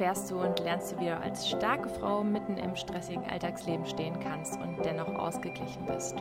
[0.00, 4.18] erfährst du und lernst du, wie du als starke Frau mitten im stressigen Alltagsleben stehen
[4.18, 6.16] kannst und dennoch ausgeglichen bist.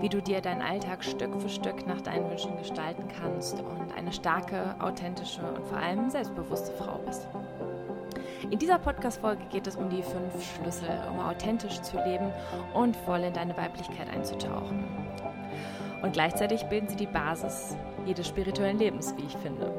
[0.00, 4.12] Wie du dir deinen Alltag Stück für Stück nach deinen Wünschen gestalten kannst und eine
[4.12, 7.26] starke, authentische und vor allem selbstbewusste Frau bist.
[8.50, 12.30] In dieser Podcast-Folge geht es um die fünf Schlüssel, um authentisch zu leben
[12.74, 14.84] und voll in deine Weiblichkeit einzutauchen.
[16.02, 19.72] Und gleichzeitig bilden sie die Basis jedes spirituellen Lebens, wie ich finde.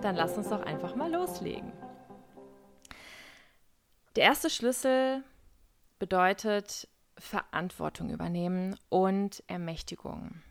[0.00, 1.72] Dann lass uns doch einfach mal loslegen.
[4.16, 5.22] Der erste Schlüssel
[5.98, 10.42] bedeutet Verantwortung übernehmen und Ermächtigung.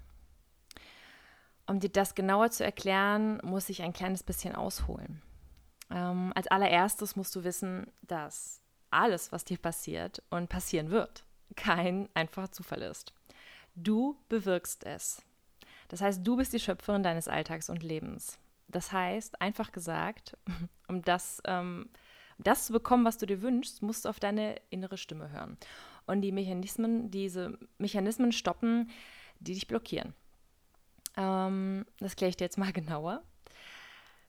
[1.65, 5.21] Um dir das genauer zu erklären, muss ich ein kleines bisschen ausholen.
[5.89, 12.09] Ähm, als allererstes musst du wissen, dass alles, was dir passiert und passieren wird, kein
[12.13, 13.13] einfacher Zufall ist.
[13.75, 15.21] Du bewirkst es.
[15.89, 18.39] Das heißt, du bist die Schöpferin deines Alltags und Lebens.
[18.67, 20.37] Das heißt, einfach gesagt,
[20.87, 21.89] um das, ähm,
[22.37, 25.57] das zu bekommen, was du dir wünschst, musst du auf deine innere Stimme hören.
[26.05, 28.89] Und die Mechanismen, diese Mechanismen stoppen,
[29.39, 30.13] die dich blockieren.
[31.17, 33.23] Ähm, das kläre ich dir jetzt mal genauer.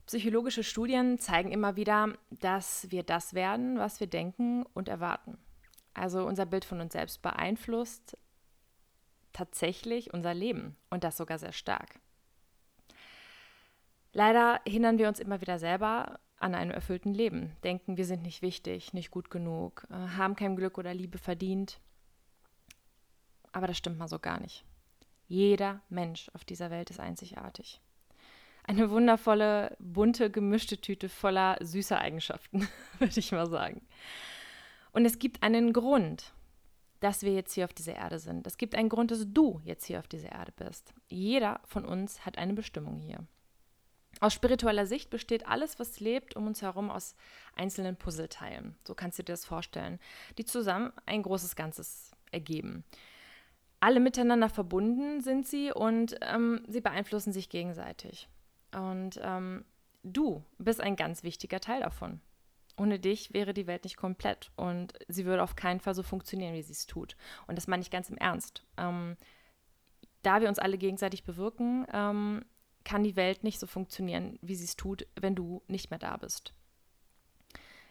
[0.06, 5.36] Psychologische Studien zeigen immer wieder, dass wir das werden, was wir denken und erwarten.
[5.92, 8.16] Also unser Bild von uns selbst beeinflusst
[9.32, 12.00] tatsächlich unser Leben und das sogar sehr stark.
[14.12, 18.42] Leider hindern wir uns immer wieder selber an einem erfüllten Leben, denken, wir sind nicht
[18.42, 21.80] wichtig, nicht gut genug, äh, haben kein Glück oder Liebe verdient.
[23.52, 24.64] Aber das stimmt mal so gar nicht.
[25.26, 27.80] Jeder Mensch auf dieser Welt ist einzigartig.
[28.64, 33.82] Eine wundervolle, bunte, gemischte Tüte voller süßer Eigenschaften, würde ich mal sagen.
[34.92, 36.32] Und es gibt einen Grund,
[37.00, 38.46] dass wir jetzt hier auf dieser Erde sind.
[38.46, 40.92] Es gibt einen Grund, dass du jetzt hier auf dieser Erde bist.
[41.08, 43.24] Jeder von uns hat eine Bestimmung hier.
[44.20, 47.14] Aus spiritueller Sicht besteht alles, was lebt, um uns herum aus
[47.54, 48.76] einzelnen Puzzleteilen.
[48.84, 50.00] So kannst du dir das vorstellen,
[50.38, 52.84] die zusammen ein großes Ganzes ergeben.
[53.80, 58.28] Alle miteinander verbunden sind sie und ähm, sie beeinflussen sich gegenseitig.
[58.74, 59.64] Und ähm,
[60.02, 62.20] du bist ein ganz wichtiger Teil davon.
[62.76, 66.54] Ohne dich wäre die Welt nicht komplett und sie würde auf keinen Fall so funktionieren,
[66.54, 67.16] wie sie es tut.
[67.46, 68.64] Und das meine ich ganz im Ernst.
[68.76, 69.16] Ähm,
[70.22, 72.44] da wir uns alle gegenseitig bewirken, ähm,
[72.88, 76.16] kann die Welt nicht so funktionieren, wie sie es tut, wenn du nicht mehr da
[76.16, 76.54] bist.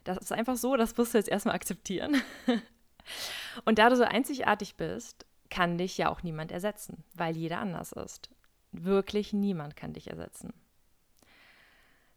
[0.03, 2.21] Das ist einfach so, das wirst du jetzt erstmal akzeptieren.
[3.65, 7.91] und da du so einzigartig bist, kann dich ja auch niemand ersetzen, weil jeder anders
[7.91, 8.29] ist.
[8.71, 10.53] Wirklich niemand kann dich ersetzen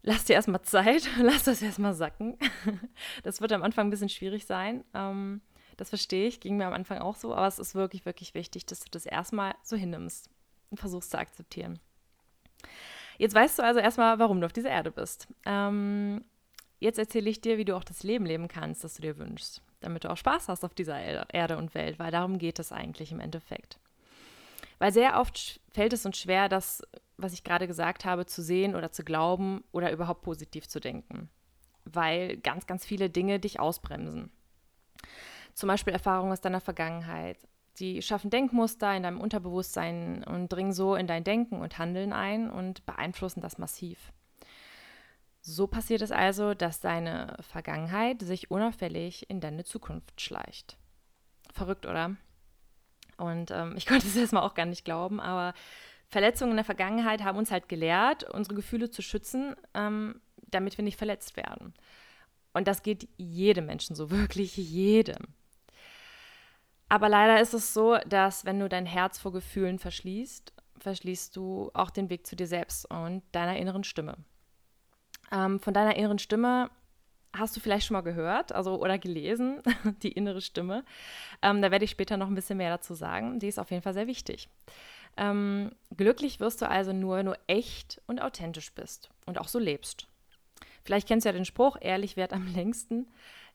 [0.03, 2.37] lass dir erstmal Zeit, lass das erstmal sacken.
[3.23, 4.83] Das wird am Anfang ein bisschen schwierig sein.
[4.93, 5.41] Ähm,
[5.77, 8.65] das verstehe ich, ging mir am Anfang auch so, aber es ist wirklich, wirklich wichtig,
[8.65, 10.29] dass du das erstmal so hinnimmst
[10.69, 11.79] und versuchst zu akzeptieren.
[13.17, 15.27] Jetzt weißt du also erstmal, warum du auf dieser Erde bist.
[15.45, 16.23] Ähm,
[16.79, 19.61] jetzt erzähle ich dir, wie du auch das Leben leben kannst, das du dir wünschst,
[19.79, 23.11] damit du auch Spaß hast auf dieser Erde und Welt, weil darum geht es eigentlich
[23.11, 23.79] im Endeffekt.
[24.79, 26.81] Weil sehr oft fällt es uns schwer, das,
[27.17, 31.29] was ich gerade gesagt habe, zu sehen oder zu glauben oder überhaupt positiv zu denken.
[31.85, 34.31] Weil ganz, ganz viele Dinge dich ausbremsen.
[35.53, 37.37] Zum Beispiel Erfahrungen aus deiner Vergangenheit.
[37.81, 42.51] Die schaffen Denkmuster in deinem Unterbewusstsein und dringen so in dein Denken und Handeln ein
[42.51, 44.13] und beeinflussen das massiv.
[45.41, 50.77] So passiert es also, dass deine Vergangenheit sich unauffällig in deine Zukunft schleicht.
[51.51, 52.15] Verrückt, oder?
[53.17, 55.55] Und ähm, ich konnte es erstmal auch gar nicht glauben, aber
[56.07, 60.21] Verletzungen in der Vergangenheit haben uns halt gelehrt, unsere Gefühle zu schützen, ähm,
[60.51, 61.73] damit wir nicht verletzt werden.
[62.53, 65.33] Und das geht jedem Menschen so, wirklich jedem.
[66.91, 71.71] Aber leider ist es so, dass wenn du dein Herz vor Gefühlen verschließt, verschließt du
[71.73, 74.17] auch den Weg zu dir selbst und deiner inneren Stimme.
[75.31, 76.69] Ähm, von deiner inneren Stimme
[77.31, 79.61] hast du vielleicht schon mal gehört, also oder gelesen,
[80.03, 80.83] die innere Stimme.
[81.41, 83.39] Ähm, da werde ich später noch ein bisschen mehr dazu sagen.
[83.39, 84.49] Die ist auf jeden Fall sehr wichtig.
[85.15, 89.59] Ähm, glücklich wirst du also nur, wenn du echt und authentisch bist und auch so
[89.59, 90.07] lebst.
[90.83, 93.07] Vielleicht kennst du ja den Spruch, ehrlich wert am längsten.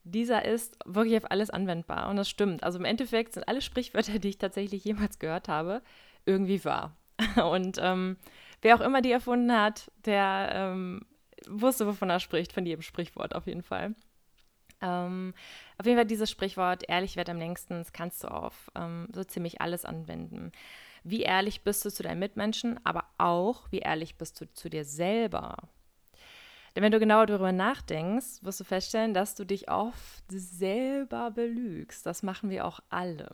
[0.09, 2.63] Dieser ist wirklich auf alles anwendbar und das stimmt.
[2.63, 5.83] Also im Endeffekt sind alle Sprichwörter, die ich tatsächlich jemals gehört habe,
[6.25, 6.97] irgendwie wahr.
[7.51, 8.17] Und ähm,
[8.63, 11.07] wer auch immer die erfunden hat, der ähm,
[11.49, 13.95] wusste, wovon er spricht, von jedem Sprichwort auf jeden Fall.
[14.83, 15.35] Ähm,
[15.79, 19.25] auf jeden Fall dieses Sprichwort, ehrlich wird am längsten, das kannst du auf ähm, so
[19.25, 20.53] ziemlich alles anwenden.
[21.03, 24.85] Wie ehrlich bist du zu deinen Mitmenschen, aber auch, wie ehrlich bist du zu dir
[24.85, 25.57] selber.
[26.77, 32.05] Denn wenn du genauer darüber nachdenkst, wirst du feststellen, dass du dich oft selber belügst.
[32.05, 33.31] Das machen wir auch alle.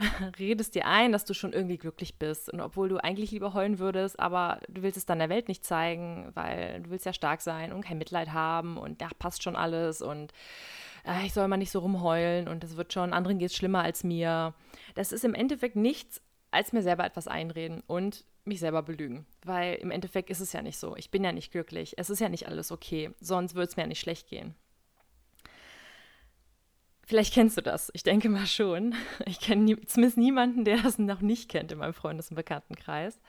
[0.38, 2.50] redest dir ein, dass du schon irgendwie glücklich bist.
[2.50, 5.64] Und obwohl du eigentlich lieber heulen würdest, aber du willst es dann der Welt nicht
[5.64, 9.56] zeigen, weil du willst ja stark sein und kein Mitleid haben und da passt schon
[9.56, 10.32] alles und
[11.04, 13.82] äh, ich soll mal nicht so rumheulen und es wird schon, anderen geht es schlimmer
[13.82, 14.54] als mir.
[14.94, 19.26] Das ist im Endeffekt nichts, als mir selber etwas einreden und mich selber belügen.
[19.44, 20.96] Weil im Endeffekt ist es ja nicht so.
[20.96, 21.94] Ich bin ja nicht glücklich.
[21.96, 23.10] Es ist ja nicht alles okay.
[23.20, 24.54] Sonst würde es mir ja nicht schlecht gehen.
[27.04, 27.90] Vielleicht kennst du das.
[27.92, 28.94] Ich denke mal schon.
[29.26, 33.20] Ich kenne nie, zumindest niemanden, der das noch nicht kennt in meinem Freundes- und Bekanntenkreis.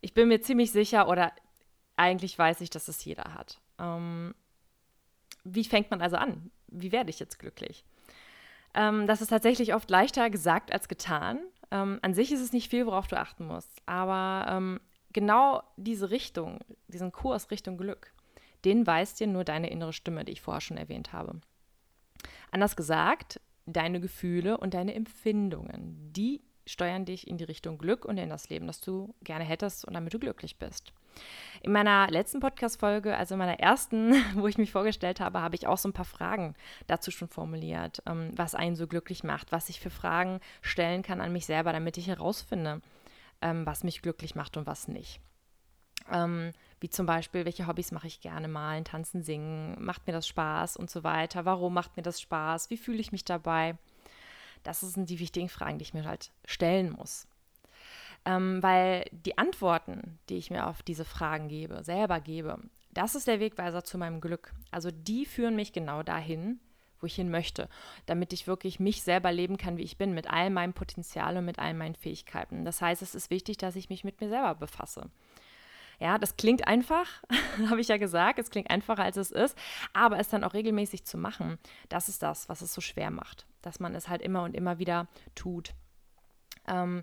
[0.00, 1.32] Ich bin mir ziemlich sicher oder
[1.96, 3.60] eigentlich weiß ich, dass es jeder hat.
[3.78, 4.34] Ähm,
[5.44, 6.50] wie fängt man also an?
[6.68, 7.84] Wie werde ich jetzt glücklich?
[8.74, 11.40] Ähm, das ist tatsächlich oft leichter gesagt als getan.
[11.70, 13.82] Ähm, an sich ist es nicht viel, worauf du achten musst.
[13.86, 14.80] Aber ähm,
[15.12, 18.12] genau diese Richtung, diesen Kurs Richtung Glück,
[18.64, 21.40] den weist dir nur deine innere Stimme, die ich vorher schon erwähnt habe.
[22.50, 28.18] Anders gesagt, deine Gefühle und deine Empfindungen, die steuern dich in die Richtung Glück und
[28.18, 30.92] in das Leben, das du gerne hättest und damit du glücklich bist.
[31.62, 35.66] In meiner letzten Podcast-Folge, also in meiner ersten, wo ich mich vorgestellt habe, habe ich
[35.66, 36.54] auch so ein paar Fragen
[36.86, 41.20] dazu schon formuliert, ähm, was einen so glücklich macht, was ich für Fragen stellen kann
[41.20, 42.82] an mich selber, damit ich herausfinde,
[43.40, 45.20] ähm, was mich glücklich macht und was nicht.
[46.12, 50.28] Ähm, wie zum Beispiel, welche Hobbys mache ich gerne malen, tanzen, singen, macht mir das
[50.28, 51.44] Spaß und so weiter.
[51.44, 52.70] Warum macht mir das Spaß?
[52.70, 53.76] Wie fühle ich mich dabei?
[54.62, 57.26] Das sind die wichtigen Fragen, die ich mir halt stellen muss.
[58.24, 62.58] Ähm, weil die Antworten, die ich mir auf diese Fragen gebe, selber gebe,
[62.90, 64.52] das ist der Wegweiser zu meinem Glück.
[64.70, 66.58] Also die führen mich genau dahin,
[67.00, 67.68] wo ich hin möchte,
[68.06, 71.44] damit ich wirklich mich selber leben kann, wie ich bin, mit all meinem Potenzial und
[71.44, 72.64] mit all meinen Fähigkeiten.
[72.64, 75.10] Das heißt, es ist wichtig, dass ich mich mit mir selber befasse.
[75.98, 77.06] Ja, das klingt einfach,
[77.70, 79.56] habe ich ja gesagt, es klingt einfacher, als es ist,
[79.92, 83.46] aber es dann auch regelmäßig zu machen, das ist das, was es so schwer macht,
[83.66, 85.74] dass man es halt immer und immer wieder tut.
[86.68, 87.02] Ähm,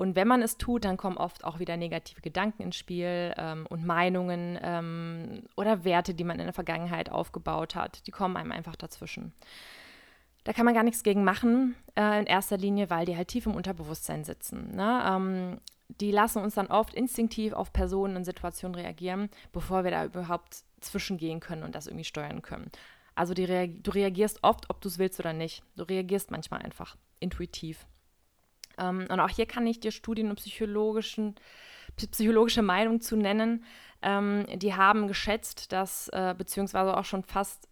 [0.00, 3.66] und wenn man es tut, dann kommen oft auch wieder negative Gedanken ins Spiel ähm,
[3.68, 8.50] und Meinungen ähm, oder Werte, die man in der Vergangenheit aufgebaut hat, die kommen einem
[8.50, 9.34] einfach dazwischen.
[10.44, 13.44] Da kann man gar nichts gegen machen, äh, in erster Linie, weil die halt tief
[13.44, 14.74] im Unterbewusstsein sitzen.
[14.74, 15.02] Ne?
[15.06, 15.60] Ähm,
[16.00, 20.62] die lassen uns dann oft instinktiv auf Personen und Situationen reagieren, bevor wir da überhaupt
[20.80, 22.70] zwischengehen können und das irgendwie steuern können.
[23.14, 25.62] Also rea du reagierst oft, ob du es willst oder nicht.
[25.76, 27.86] Du reagierst manchmal einfach intuitiv.
[28.78, 31.34] Ähm, und auch hier kann ich dir Studien und psychologischen,
[31.96, 33.64] psychologische Meinungen zu nennen.
[34.02, 37.68] Ähm, die haben geschätzt, dass, äh, beziehungsweise auch schon fast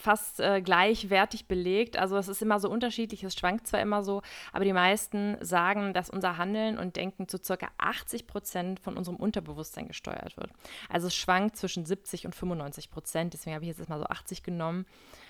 [0.00, 1.98] fast äh, gleichwertig belegt.
[1.98, 5.92] Also es ist immer so unterschiedlich, es schwankt zwar immer so, aber die meisten sagen,
[5.92, 7.68] dass unser Handeln und Denken zu ca.
[7.78, 10.50] 80 Prozent von unserem Unterbewusstsein gesteuert wird.
[10.88, 14.42] Also es schwankt zwischen 70 und 95 Prozent, deswegen habe ich jetzt mal so 80
[14.42, 14.86] genommen.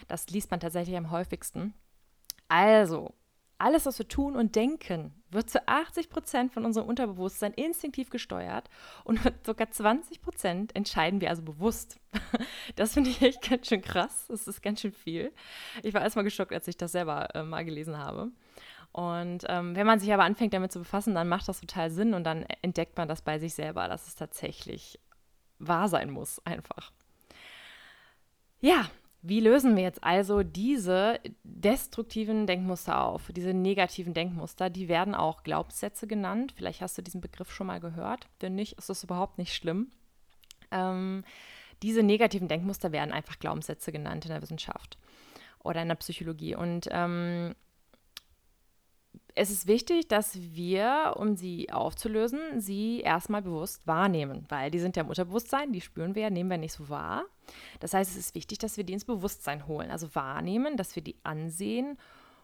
[0.09, 1.75] Das liest man tatsächlich am häufigsten.
[2.49, 3.15] Also,
[3.59, 8.69] alles, was wir tun und denken, wird zu 80 Prozent von unserem Unterbewusstsein instinktiv gesteuert
[9.05, 9.71] und ca.
[9.71, 11.99] 20 Prozent entscheiden wir also bewusst.
[12.77, 14.27] Das finde ich echt ganz schön krass.
[14.29, 15.33] Das ist ganz schön viel.
[15.83, 18.31] Ich war erstmal geschockt, als ich das selber äh, mal gelesen habe.
[18.93, 22.15] Und ähm, wenn man sich aber anfängt, damit zu befassen, dann macht das total Sinn
[22.15, 24.99] und dann entdeckt man das bei sich selber, dass es tatsächlich
[25.59, 26.93] wahr sein muss, einfach.
[28.61, 28.91] Ja,
[29.23, 34.71] wie lösen wir jetzt also diese destruktiven Denkmuster auf, diese negativen Denkmuster?
[34.71, 36.55] Die werden auch Glaubenssätze genannt.
[36.57, 38.29] Vielleicht hast du diesen Begriff schon mal gehört.
[38.41, 39.89] Wenn nicht, ist das überhaupt nicht schlimm.
[40.71, 41.25] Ähm,
[41.83, 44.97] diese negativen Denkmuster werden einfach Glaubenssätze genannt in der Wissenschaft
[45.63, 46.55] oder in der Psychologie.
[46.55, 47.55] Und ähm,
[49.35, 54.97] es ist wichtig, dass wir, um sie aufzulösen, sie erstmal bewusst wahrnehmen, weil die sind
[54.97, 57.25] ja im Unterbewusstsein, die spüren wir, nehmen wir nicht so wahr.
[57.81, 61.03] Das heißt, es ist wichtig, dass wir die ins Bewusstsein holen, also wahrnehmen, dass wir
[61.03, 61.99] die ansehen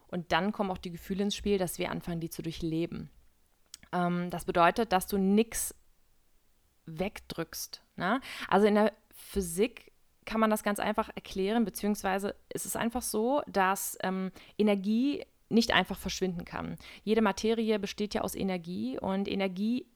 [0.09, 3.11] und dann kommen auch die Gefühle ins Spiel, dass wir anfangen, die zu durchleben.
[3.93, 5.75] Ähm, das bedeutet, dass du nichts
[6.87, 7.83] wegdrückst.
[7.97, 8.21] Ne?
[8.49, 9.93] Also in der Physik
[10.25, 15.73] kann man das ganz einfach erklären, beziehungsweise ist es einfach so, dass ähm, Energie nicht
[15.73, 16.77] einfach verschwinden kann.
[17.05, 19.87] Jede Materie besteht ja aus Energie und Energie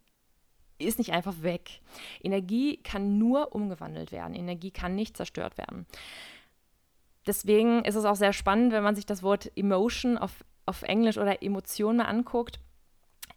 [0.78, 1.80] ist nicht einfach weg.
[2.22, 4.34] Energie kann nur umgewandelt werden.
[4.34, 5.86] Energie kann nicht zerstört werden.
[7.26, 11.18] Deswegen ist es auch sehr spannend, wenn man sich das Wort Emotion auf, auf Englisch
[11.18, 12.60] oder Emotion mal anguckt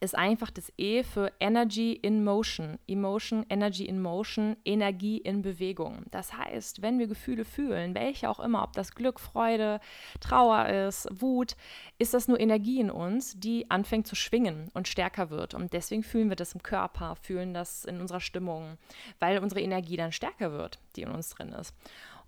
[0.04, 2.78] ist einfach das E für Energy in Motion.
[2.88, 6.04] Emotion, Energy in Motion, Energie in Bewegung.
[6.12, 9.80] Das heißt, wenn wir Gefühle fühlen, welche auch immer, ob das Glück, Freude,
[10.20, 11.56] Trauer ist, Wut,
[12.00, 15.54] ist das nur Energie in uns, die anfängt zu schwingen und stärker wird.
[15.54, 18.78] Und deswegen fühlen wir das im Körper, fühlen das in unserer Stimmung,
[19.20, 21.74] weil unsere Energie dann stärker wird, die in uns drin ist.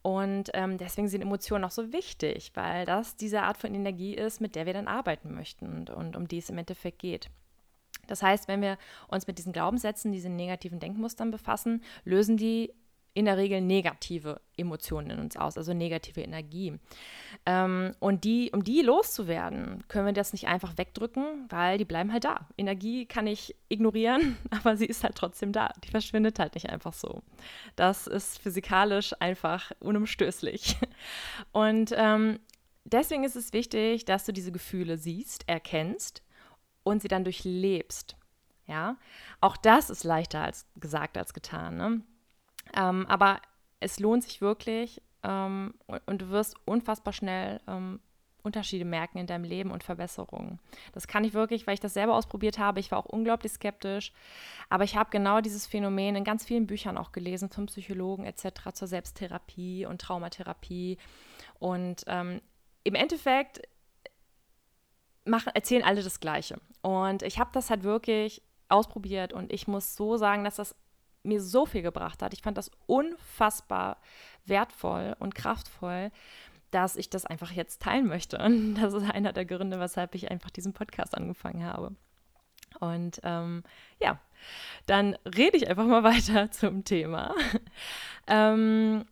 [0.02, 4.40] Und ähm, deswegen sind Emotionen auch so wichtig, weil das diese Art von Energie ist,
[4.40, 7.30] mit der wir dann arbeiten möchten und, und um die es im Endeffekt geht.
[8.08, 12.72] Das heißt, wenn wir uns mit diesen Glaubenssätzen, diesen negativen Denkmustern befassen, lösen die
[13.16, 16.78] in der Regel negative Emotionen in uns aus, also negative Energie.
[17.46, 22.12] Ähm, und die, um die loszuwerden, können wir das nicht einfach wegdrücken, weil die bleiben
[22.12, 22.46] halt da.
[22.58, 25.72] Energie kann ich ignorieren, aber sie ist halt trotzdem da.
[25.86, 27.24] Die verschwindet halt nicht einfach so.
[27.78, 30.76] Das ist physikalisch einfach unumstößlich.
[31.54, 32.40] Und ähm,
[32.84, 36.22] deswegen ist es wichtig, dass du diese Gefühle siehst, erkennst
[36.86, 38.16] und sie dann durchlebst.
[38.68, 38.96] Ja,
[39.42, 41.78] auch das ist leichter als gesagt als getan.
[41.78, 42.02] Ne?
[42.74, 43.42] Ähm, aber
[43.80, 45.74] es lohnt sich wirklich ähm,
[46.06, 48.00] und, du wirst unfassbar schnell ähm,
[48.42, 50.60] Unterschiede merken in deinem Leben und Verbesserungen.
[50.94, 52.80] Das kann ich wirklich, weil ich das selber ausprobiert habe.
[52.80, 54.14] Ich war auch unglaublich skeptisch,
[54.70, 58.74] aber ich habe genau dieses Phänomen in ganz vielen Büchern auch gelesen, von Psychologen etc.
[58.74, 60.98] zur Selbsttherapie und Traumatherapie.
[61.60, 62.42] Und ähm,
[62.84, 63.62] im Endeffekt
[65.26, 66.58] machen, erzählen alle das Gleiche.
[66.82, 70.76] Und ich habe das halt wirklich ausprobiert und ich muss so sagen, dass das
[71.24, 72.34] mir so viel gebracht hat.
[72.34, 73.98] Ich fand das unfassbar
[74.46, 76.12] wertvoll und kraftvoll,
[76.72, 78.38] dass ich das einfach jetzt teilen möchte.
[78.38, 81.96] Und das ist einer der Gründe, weshalb ich einfach diesen Podcast angefangen habe.
[82.80, 83.64] Und ähm,
[84.02, 84.20] ja,
[84.86, 87.34] dann rede ich einfach mal weiter zum Thema.
[88.28, 89.06] ähm,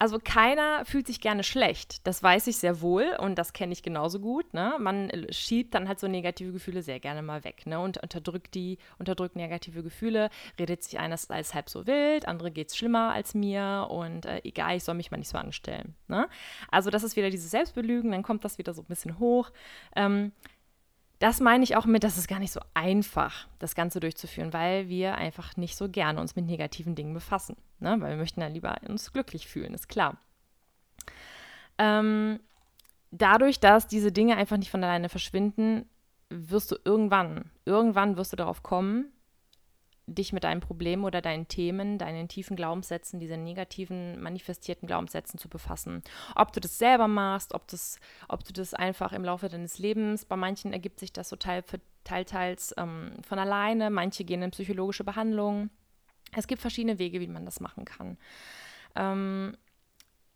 [0.00, 2.06] also keiner fühlt sich gerne schlecht.
[2.06, 4.54] Das weiß ich sehr wohl und das kenne ich genauso gut.
[4.54, 4.74] Ne?
[4.78, 7.78] Man schiebt dann halt so negative Gefühle sehr gerne mal weg ne?
[7.78, 12.68] und unterdrückt die, unterdrückt negative Gefühle, redet sich einer als halb so wild, andere geht
[12.68, 15.94] es schlimmer als mir und äh, egal, ich soll mich mal nicht so anstellen.
[16.08, 16.30] Ne?
[16.70, 19.50] Also das ist wieder dieses Selbstbelügen, dann kommt das wieder so ein bisschen hoch.
[19.94, 20.32] Ähm,
[21.20, 24.88] das meine ich auch mit, das ist gar nicht so einfach, das Ganze durchzuführen, weil
[24.88, 27.56] wir einfach nicht so gerne uns mit negativen Dingen befassen.
[27.78, 27.96] Ne?
[28.00, 30.16] Weil wir möchten ja lieber uns glücklich fühlen, ist klar.
[31.76, 32.40] Ähm,
[33.10, 35.84] dadurch, dass diese Dinge einfach nicht von alleine verschwinden,
[36.30, 39.12] wirst du irgendwann, irgendwann wirst du darauf kommen,
[40.14, 45.48] dich mit deinen Problemen oder deinen Themen, deinen tiefen Glaubenssätzen, diese negativen manifestierten Glaubenssätzen zu
[45.48, 46.02] befassen.
[46.34, 47.98] Ob du das selber machst, ob, das,
[48.28, 51.64] ob du das einfach im Laufe deines Lebens, bei manchen ergibt sich das so teil
[52.04, 55.70] teil, teils ähm, von alleine, manche gehen in psychologische Behandlung.
[56.32, 58.16] Es gibt verschiedene Wege, wie man das machen kann.
[58.94, 59.56] Ähm,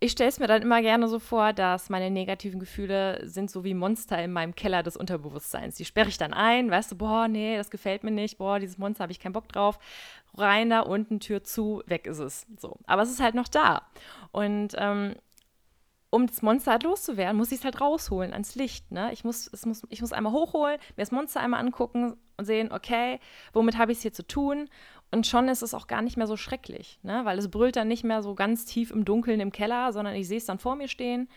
[0.04, 3.64] ich stelle es mir dann immer gerne so vor, dass meine negativen Gefühle sind so
[3.64, 5.76] wie Monster in meinem Keller des Unterbewusstseins.
[5.76, 8.76] Die sperre ich dann ein, weißt du, boah, nee, das gefällt mir nicht, boah, dieses
[8.76, 9.78] Monster habe ich keinen Bock drauf.
[10.36, 12.46] Rein da unten, Tür zu, weg ist es.
[12.58, 12.76] So.
[12.86, 13.82] Aber es ist halt noch da.
[14.30, 15.14] Und ähm,
[16.10, 18.92] um das Monster halt loszuwerden, muss ich es halt rausholen ans Licht.
[18.92, 19.12] Ne?
[19.12, 22.70] Ich, muss, es muss, ich muss einmal hochholen, mir das Monster einmal angucken und sehen,
[22.72, 23.20] okay,
[23.52, 24.68] womit habe ich es hier zu tun?
[25.10, 27.24] Und schon ist es auch gar nicht mehr so schrecklich, ne?
[27.24, 30.26] weil es brüllt dann nicht mehr so ganz tief im Dunkeln im Keller, sondern ich
[30.26, 31.28] sehe es dann vor mir stehen,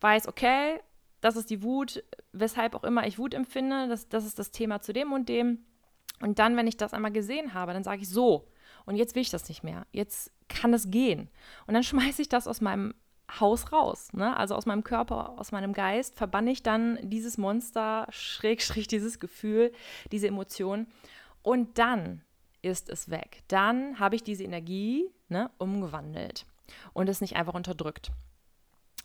[0.00, 0.80] weiß, okay,
[1.20, 2.02] das ist die Wut,
[2.32, 5.64] weshalb auch immer ich Wut empfinde, das, das ist das Thema zu dem und dem.
[6.20, 8.46] Und dann, wenn ich das einmal gesehen habe, dann sage ich so,
[8.86, 11.28] und jetzt will ich das nicht mehr, jetzt kann es gehen.
[11.66, 12.94] Und dann schmeiße ich das aus meinem
[13.38, 14.36] Haus raus, ne?
[14.36, 19.72] also aus meinem Körper, aus meinem Geist, verbanne ich dann dieses Monster, Schrägstrich, dieses Gefühl,
[20.10, 20.86] diese Emotion.
[21.42, 22.22] Und dann
[22.62, 23.42] ist es weg.
[23.48, 26.46] Dann habe ich diese Energie ne, umgewandelt
[26.92, 28.12] und es nicht einfach unterdrückt.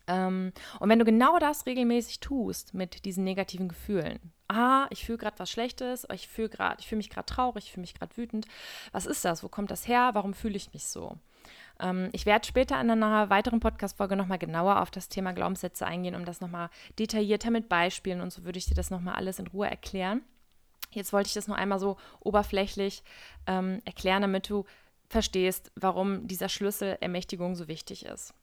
[0.08, 5.18] Ähm, und wenn du genau das regelmäßig tust mit diesen negativen Gefühlen, ah, ich fühle
[5.18, 8.16] gerade was Schlechtes, ich fühle gerade, ich fühle mich gerade traurig, ich fühle mich gerade
[8.16, 8.46] wütend.
[8.92, 9.44] Was ist das?
[9.44, 10.12] Wo kommt das her?
[10.14, 11.18] Warum fühle ich mich so?
[11.80, 16.16] Ähm, ich werde später in einer weiteren Podcast-Folge nochmal genauer auf das Thema Glaubenssätze eingehen,
[16.16, 16.70] um das nochmal
[17.00, 20.22] detaillierter mit Beispielen und so würde ich dir das nochmal alles in Ruhe erklären.
[20.96, 23.04] Jetzt wollte ich das nur einmal so oberflächlich
[23.48, 24.66] ähm, erklären, damit du
[25.08, 28.34] verstehst, warum dieser Schlüssel Ermächtigung so wichtig ist.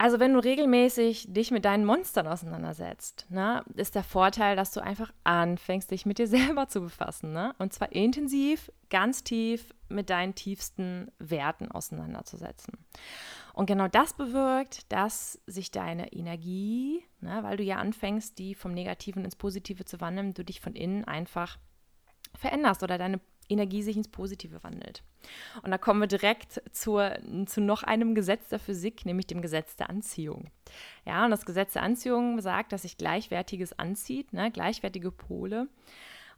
[0.00, 4.80] Also wenn du regelmäßig dich mit deinen Monstern auseinandersetzt, ne, ist der Vorteil, dass du
[4.80, 7.34] einfach anfängst, dich mit dir selber zu befassen.
[7.34, 7.54] Ne?
[7.58, 12.78] Und zwar intensiv, ganz tief mit deinen tiefsten Werten auseinanderzusetzen.
[13.52, 18.72] Und genau das bewirkt, dass sich deine Energie, ne, weil du ja anfängst, die vom
[18.72, 21.58] Negativen ins Positive zu wandeln, du dich von innen einfach
[22.34, 25.02] veränderst oder deine Energie sich ins Positive wandelt.
[25.62, 29.76] Und da kommen wir direkt zur, zu noch einem Gesetz der Physik, nämlich dem Gesetz
[29.76, 30.50] der Anziehung.
[31.04, 35.68] Ja, und das Gesetz der Anziehung sagt, dass sich Gleichwertiges anzieht, ne, gleichwertige Pole.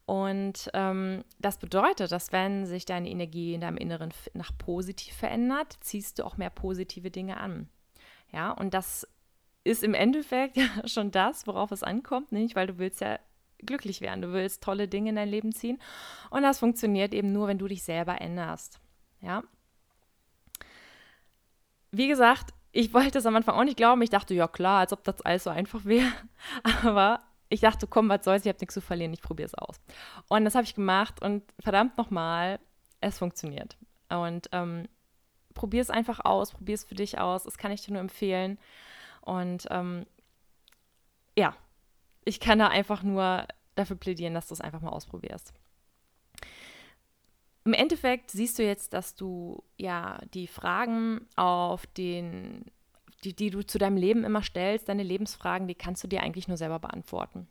[0.04, 5.76] Und ähm, das bedeutet, dass wenn sich deine Energie in deinem Inneren nach positiv verändert,
[5.81, 7.69] ziehst du auch mehr positive Dinge an.
[8.33, 9.07] Ja, und das
[9.64, 12.57] ist im Endeffekt schon das, worauf es ankommt, nicht?
[12.57, 13.19] Weil du willst ja
[13.64, 15.78] glücklich werden, du willst tolle Dinge in dein Leben ziehen.
[16.31, 18.81] Und das funktioniert eben nur, wenn du dich selber änderst.
[19.21, 19.45] Ja.
[21.92, 24.02] wie gesagt, ich wollte es am Anfang auch nicht glauben.
[24.02, 26.11] Ich dachte, ja klar, als ob das alles so einfach wäre.
[26.83, 29.78] Aber ich dachte, komm, was soll's, ich habe nichts zu verlieren, ich probiere es aus.
[30.28, 32.59] Und das habe ich gemacht und verdammt nochmal,
[33.00, 33.76] es funktioniert.
[34.09, 34.88] Und ähm,
[35.52, 37.45] probier es einfach aus, probier es für dich aus.
[37.45, 38.59] Das kann ich dir nur empfehlen.
[39.21, 40.07] Und ähm,
[41.37, 41.54] ja,
[42.25, 45.52] ich kann da einfach nur dafür plädieren, dass du es einfach mal ausprobierst.
[47.64, 52.64] Im Endeffekt siehst du jetzt, dass du ja die Fragen auf den,
[53.23, 56.49] die, die du zu deinem Leben immer stellst, deine Lebensfragen, die kannst du dir eigentlich
[56.49, 57.47] nur selber beantworten.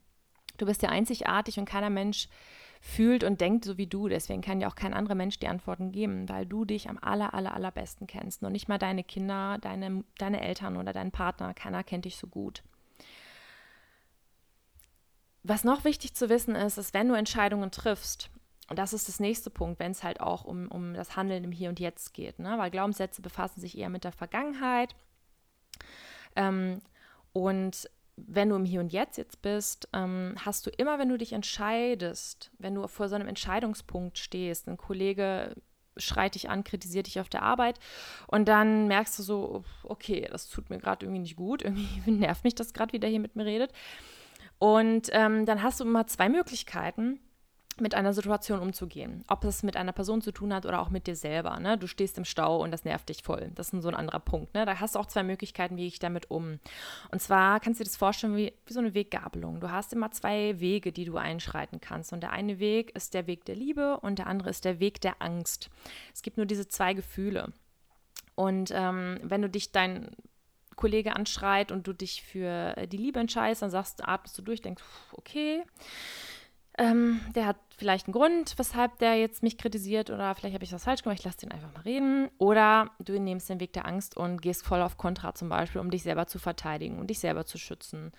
[0.57, 2.27] Du bist ja einzigartig und keiner Mensch
[2.81, 4.09] fühlt und denkt so wie du.
[4.09, 7.33] Deswegen kann dir auch kein anderer Mensch die Antworten geben, weil du dich am aller,
[7.33, 8.43] aller, allerbesten kennst.
[8.43, 11.53] Und nicht mal deine Kinder, deine, deine Eltern oder dein Partner.
[11.53, 12.63] Keiner kennt dich so gut.
[15.43, 18.29] Was noch wichtig zu wissen ist, ist, wenn du Entscheidungen triffst,
[18.69, 21.51] und das ist das nächste Punkt, wenn es halt auch um, um das Handeln im
[21.51, 22.57] Hier und Jetzt geht, ne?
[22.57, 24.95] weil Glaubenssätze befassen sich eher mit der Vergangenheit.
[26.37, 26.79] Ähm,
[27.33, 31.17] und wenn du im Hier und Jetzt jetzt bist, ähm, hast du immer, wenn du
[31.17, 35.55] dich entscheidest, wenn du vor so einem Entscheidungspunkt stehst, ein Kollege
[35.97, 37.79] schreit dich an, kritisiert dich auf der Arbeit
[38.27, 42.43] und dann merkst du so, okay, das tut mir gerade irgendwie nicht gut, irgendwie nervt
[42.43, 43.73] mich das gerade, wie der hier mit mir redet.
[44.61, 47.19] Und ähm, dann hast du immer zwei Möglichkeiten
[47.79, 49.23] mit einer Situation umzugehen.
[49.27, 51.59] Ob es mit einer Person zu tun hat oder auch mit dir selber.
[51.59, 51.79] Ne?
[51.79, 53.49] Du stehst im Stau und das nervt dich voll.
[53.55, 54.53] Das ist so ein anderer Punkt.
[54.53, 54.67] Ne?
[54.67, 56.59] Da hast du auch zwei Möglichkeiten, wie ich damit um.
[57.09, 59.61] Und zwar kannst du dir das vorstellen wie, wie so eine Weggabelung.
[59.61, 62.13] Du hast immer zwei Wege, die du einschreiten kannst.
[62.13, 65.01] Und der eine Weg ist der Weg der Liebe und der andere ist der Weg
[65.01, 65.71] der Angst.
[66.13, 67.51] Es gibt nur diese zwei Gefühle.
[68.35, 70.11] Und ähm, wenn du dich dein
[70.75, 74.83] Kollege anschreit und du dich für die Liebe entscheidest, dann sagst, atmest du durch, denkst,
[75.13, 75.63] okay,
[76.77, 80.71] ähm, der hat vielleicht einen Grund, weshalb der jetzt mich kritisiert oder vielleicht habe ich
[80.71, 82.29] was falsch gemacht, ich lasse den einfach mal reden.
[82.37, 85.91] Oder du nimmst den Weg der Angst und gehst voll auf Kontra zum Beispiel, um
[85.91, 88.13] dich selber zu verteidigen und dich selber zu schützen.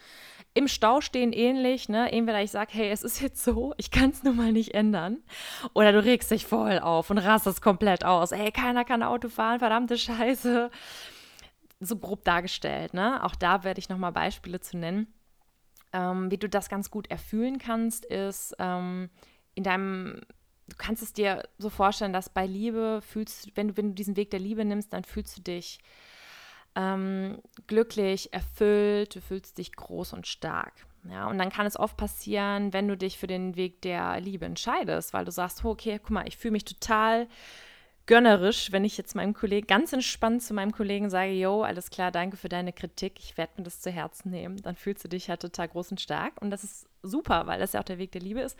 [0.53, 2.13] Im Stau stehen ähnlich, ne?
[2.13, 5.19] Entweder ich sage, hey, es ist jetzt so, ich kann es nun mal nicht ändern.
[5.73, 8.33] Oder du regst dich voll auf und rastest komplett aus.
[8.33, 10.71] Hey, keiner kann Auto fahren, verdammte Scheiße.
[11.85, 13.23] So grob dargestellt, ne?
[13.25, 15.13] Auch da werde ich nochmal Beispiele zu nennen.
[15.93, 19.11] Ähm, wie du das ganz gut erfüllen kannst, ist ähm,
[19.55, 20.21] in deinem,
[20.69, 24.17] du kannst es dir so vorstellen, dass bei Liebe fühlst, wenn du, wenn du diesen
[24.17, 25.81] Weg der Liebe nimmst, dann fühlst du dich
[26.77, 30.73] ähm, glücklich, erfüllt, du fühlst dich groß und stark.
[31.11, 34.47] Ja, und dann kann es oft passieren, wenn du dich für den Weg der Liebe
[34.47, 37.27] entscheidest, weil du sagst, okay, guck mal, ich fühle mich total
[38.07, 42.11] gönnerisch, wenn ich jetzt meinem Kollegen ganz entspannt zu meinem Kollegen sage, yo, alles klar,
[42.11, 45.29] danke für deine Kritik, ich werde mir das zu Herzen nehmen, dann fühlst du dich
[45.29, 48.13] halt total groß und stark und das ist super, weil das ja auch der Weg
[48.13, 48.59] der Liebe ist.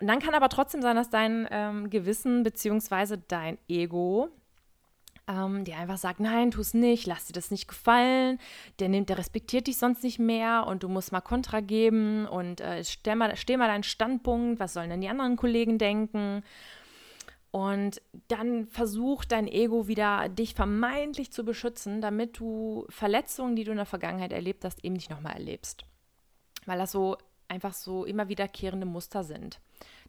[0.00, 3.18] Und dann kann aber trotzdem sein, dass dein ähm, Gewissen bzw.
[3.28, 4.30] dein Ego
[5.28, 8.38] ähm, dir einfach sagt, nein, tu es nicht, lass dir das nicht gefallen,
[8.78, 12.60] der nimmt, der respektiert dich sonst nicht mehr und du musst mal Kontra geben und
[12.60, 16.42] äh, steh, mal, steh mal deinen Standpunkt, was sollen denn die anderen Kollegen denken?
[17.52, 23.72] Und dann versucht dein Ego wieder, dich vermeintlich zu beschützen, damit du Verletzungen, die du
[23.72, 25.84] in der Vergangenheit erlebt hast, eben nicht nochmal erlebst.
[26.64, 29.60] Weil das so einfach so immer wiederkehrende Muster sind,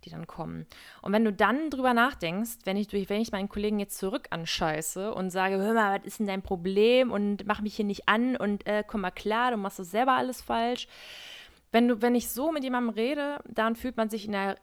[0.06, 0.66] die dann kommen.
[1.02, 5.14] Und wenn du dann drüber nachdenkst, wenn ich, wenn ich meinen Kollegen jetzt zurück anscheiße
[5.14, 8.38] und sage, hör mal, was ist denn dein Problem und mach mich hier nicht an
[8.38, 10.88] und äh, komm mal klar, du machst das selber alles falsch.
[11.74, 14.56] Wenn, du, wenn ich so mit jemandem rede, dann fühlt man sich in der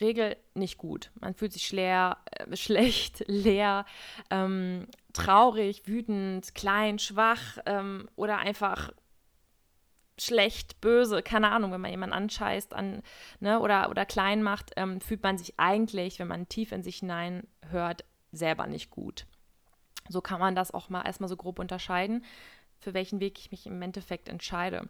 [0.00, 1.10] Regel nicht gut.
[1.20, 3.84] Man fühlt sich leer, äh, schlecht, leer,
[4.30, 8.92] ähm, traurig, wütend, klein, schwach ähm, oder einfach
[10.18, 13.02] schlecht, böse, keine Ahnung, wenn man jemanden anscheißt an,
[13.40, 16.96] ne, oder, oder klein macht, ähm, fühlt man sich eigentlich, wenn man tief in sich
[16.96, 19.26] hinein hört, selber nicht gut.
[20.08, 22.24] So kann man das auch mal erstmal so grob unterscheiden
[22.78, 24.88] für welchen Weg ich mich im Endeffekt entscheide.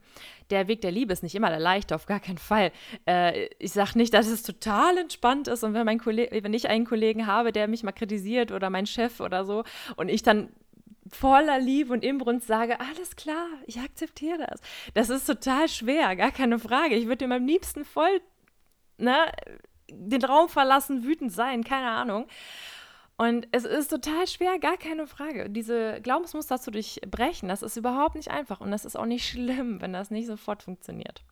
[0.51, 2.73] Der Weg der Liebe ist nicht immer der leichte, auf gar keinen Fall.
[3.07, 6.85] Äh, ich sage nicht, dass es total entspannt ist und wenn, mein wenn ich einen
[6.85, 9.65] Kollegen habe, der mich mal kritisiert oder mein Chef oder so
[9.97, 10.51] und ich dann
[11.11, 14.61] voller Liebe und Inbrunst sage, alles klar, ich akzeptiere das.
[14.95, 16.97] Das ist total schwer, gar keine Frage.
[16.97, 18.21] Ich würde ihm am liebsten voll
[18.99, 19.17] ne,
[19.91, 22.27] den Raum verlassen, wütend sein, keine Ahnung.
[23.19, 25.49] Und es ist total schwer, gar keine Frage.
[25.49, 29.81] Diese Glaubensmuster zu durchbrechen, das ist überhaupt nicht einfach und das ist auch nicht schlimm,
[29.81, 31.23] wenn das nicht sofort funktioniert.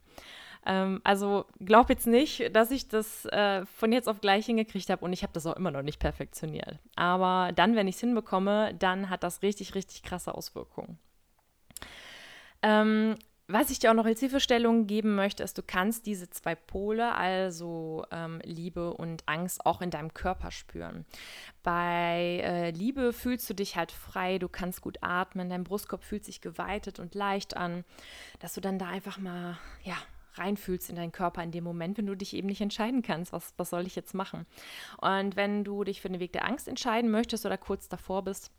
[0.67, 5.05] Ähm, also glaub jetzt nicht, dass ich das äh, von jetzt auf gleich hingekriegt habe
[5.05, 6.79] und ich habe das auch immer noch nicht perfektioniert.
[6.97, 10.99] Aber dann, wenn ich es hinbekomme, dann hat das richtig, richtig krasse Auswirkungen.
[12.63, 13.17] Ähm,
[13.47, 17.15] was ich dir auch noch als Hilfestellung geben möchte, ist, du kannst diese zwei Pole,
[17.15, 21.05] also ähm, Liebe und Angst, auch in deinem Körper spüren.
[21.63, 26.25] Bei äh, Liebe fühlst du dich halt frei, du kannst gut atmen, dein Brustkorb fühlt
[26.25, 27.85] sich geweitet und leicht an,
[28.39, 29.97] dass du dann da einfach mal, ja,
[30.37, 33.55] reinfühlst in deinen Körper in dem Moment, wenn du dich eben nicht entscheiden kannst, was,
[33.57, 34.47] was soll ich jetzt machen.
[35.01, 38.51] Und wenn du dich für den Weg der Angst entscheiden möchtest oder kurz davor bist,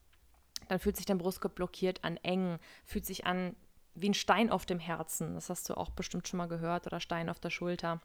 [0.68, 3.56] dann fühlt sich dein Brustkorb blockiert an, eng, fühlt sich an
[3.96, 5.36] wie ein Stein auf dem Herzen.
[5.36, 8.02] Das hast du auch bestimmt schon mal gehört oder Stein auf der Schulter.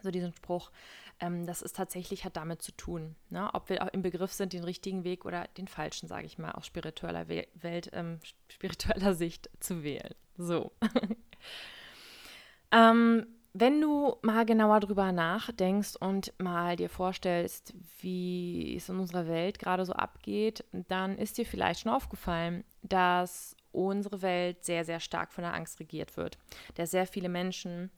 [0.00, 0.72] So diesen Spruch,
[1.20, 3.50] ähm, das ist tatsächlich hat damit zu tun, ne?
[3.52, 6.50] ob wir auch im Begriff sind, den richtigen Weg oder den falschen, sage ich mal,
[6.52, 10.14] aus spiritueller We Welt, ähm, spiritueller Sicht zu wählen.
[10.36, 10.72] So.
[12.72, 19.28] ähm, wenn du mal genauer drüber nachdenkst und mal dir vorstellst, wie es in unserer
[19.28, 25.00] Welt gerade so abgeht, dann ist dir vielleicht schon aufgefallen, dass unsere Welt sehr, sehr
[25.00, 26.38] stark von der Angst regiert wird.
[26.74, 27.90] Dass sehr viele Menschen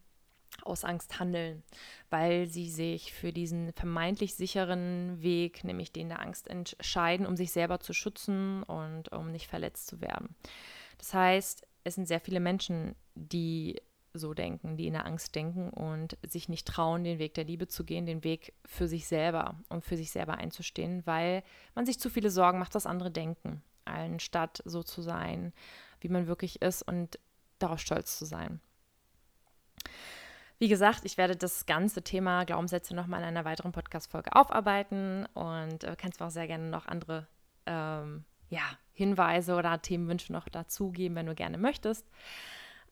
[0.63, 1.63] aus Angst handeln,
[2.11, 7.51] weil sie sich für diesen vermeintlich sicheren Weg, nämlich den der Angst, entscheiden, um sich
[7.51, 10.35] selber zu schützen und um nicht verletzt zu werden.
[10.99, 13.81] Das heißt, es sind sehr viele Menschen, die
[14.15, 17.67] so denken, die in der Angst denken und sich nicht trauen, den Weg der Liebe
[17.67, 21.43] zu gehen, den Weg für sich selber, um für sich selber einzustehen, weil
[21.75, 25.53] man sich zu viele Sorgen macht, was andere denken, anstatt so zu sein,
[26.01, 27.19] wie man wirklich ist und
[27.59, 28.61] darauf stolz zu sein.
[30.59, 35.85] Wie gesagt, ich werde das ganze Thema Glaubenssätze nochmal in einer weiteren Podcast-Folge aufarbeiten und
[35.85, 37.27] äh, kannst mir auch sehr gerne noch andere
[37.67, 42.07] ähm, ja, Hinweise oder Themenwünsche noch dazugeben, wenn du gerne möchtest.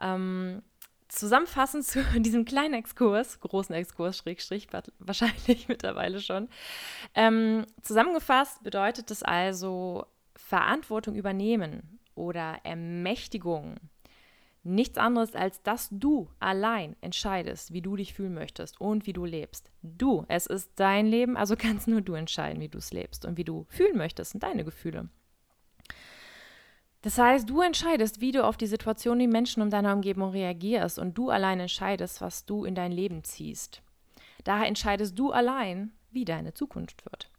[0.01, 0.63] Ähm,
[1.09, 4.67] zusammenfassend zu diesem kleinen Exkurs, großen Exkurs, Schrägstrich,
[4.99, 6.49] wahrscheinlich mittlerweile schon.
[7.15, 10.07] Ähm, zusammengefasst bedeutet es also
[10.53, 13.77] Verantwortung übernehmen oder Ermächtigung.
[14.63, 19.25] Nichts anderes als, dass du allein entscheidest, wie du dich fühlen möchtest und wie du
[19.25, 19.71] lebst.
[19.81, 23.39] Du, es ist dein Leben, also kannst nur du entscheiden, wie du es lebst und
[23.39, 25.09] wie du fühlen möchtest, sind deine Gefühle.
[27.01, 30.99] Das heißt, du entscheidest, wie du auf die Situation, die Menschen um deine Umgebung reagierst
[30.99, 33.81] und du allein entscheidest, was du in dein Leben ziehst.
[34.45, 37.32] Daher entscheidest du allein, wie deine Zukunft wird.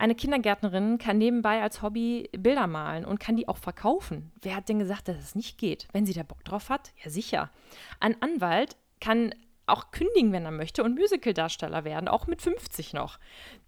[0.00, 4.32] Eine Kindergärtnerin kann nebenbei als Hobby Bilder malen und kann die auch verkaufen.
[4.40, 5.88] Wer hat denn gesagt, dass es nicht geht?
[5.92, 6.94] Wenn sie da Bock drauf hat?
[7.04, 7.50] Ja, sicher.
[8.00, 9.34] Ein Anwalt kann
[9.66, 13.18] auch kündigen, wenn er möchte und Musicaldarsteller werden, auch mit 50 noch.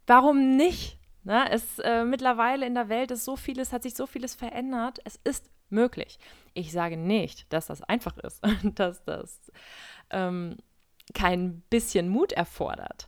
[0.07, 0.97] Warum nicht?
[1.23, 1.51] Ne?
[1.51, 5.01] Es, äh, mittlerweile in der Welt ist so vieles, hat sich so vieles verändert.
[5.05, 6.18] Es ist möglich.
[6.55, 9.53] Ich sage nicht, dass das einfach ist und dass das
[10.09, 10.57] ähm,
[11.12, 13.07] kein bisschen Mut erfordert.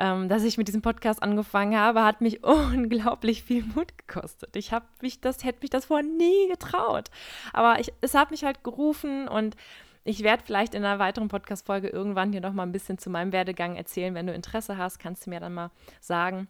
[0.00, 4.54] Ähm, dass ich mit diesem Podcast angefangen habe, hat mich unglaublich viel Mut gekostet.
[4.54, 7.10] Ich habe mich das, hätte mich das vorher nie getraut.
[7.52, 9.56] Aber ich, es hat mich halt gerufen und
[10.04, 13.76] ich werde vielleicht in einer weiteren Podcast-Folge irgendwann hier nochmal ein bisschen zu meinem Werdegang
[13.76, 14.14] erzählen.
[14.14, 16.48] Wenn du Interesse hast, kannst du mir dann mal sagen,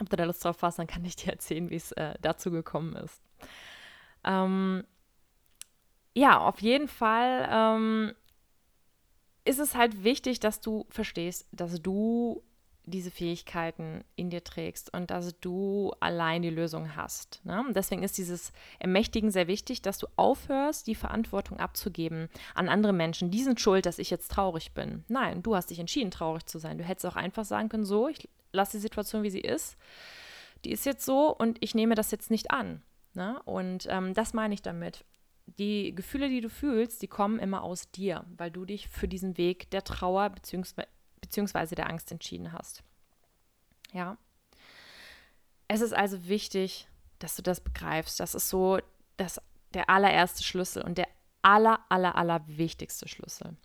[0.00, 2.50] ob du da Lust drauf hast, dann kann ich dir erzählen, wie es äh, dazu
[2.50, 3.20] gekommen ist.
[4.24, 4.84] Ähm,
[6.14, 8.12] ja, auf jeden Fall ähm,
[9.44, 12.42] ist es halt wichtig, dass du verstehst, dass du
[12.84, 17.40] diese Fähigkeiten in dir trägst und dass du allein die Lösung hast.
[17.44, 17.64] Ne?
[17.70, 23.30] Deswegen ist dieses Ermächtigen sehr wichtig, dass du aufhörst, die Verantwortung abzugeben an andere Menschen.
[23.30, 25.04] Die sind schuld, dass ich jetzt traurig bin.
[25.08, 26.78] Nein, du hast dich entschieden, traurig zu sein.
[26.78, 29.76] Du hättest auch einfach sagen können, so, ich lasse die Situation, wie sie ist.
[30.64, 32.82] Die ist jetzt so und ich nehme das jetzt nicht an.
[33.14, 33.40] Ne?
[33.44, 35.04] Und ähm, das meine ich damit.
[35.58, 39.36] Die Gefühle, die du fühlst, die kommen immer aus dir, weil du dich für diesen
[39.38, 40.84] Weg der Trauer bzw.
[41.22, 42.82] beziehungsweise der Angst entschieden hast.
[43.92, 44.18] Ja.
[45.68, 46.86] Es ist also wichtig,
[47.18, 48.20] dass du das begreifst.
[48.20, 48.78] Das ist so
[49.16, 49.40] das,
[49.72, 51.08] der allererste Schlüssel und der
[51.40, 53.56] aller, aller, aller wichtigste Schlüssel.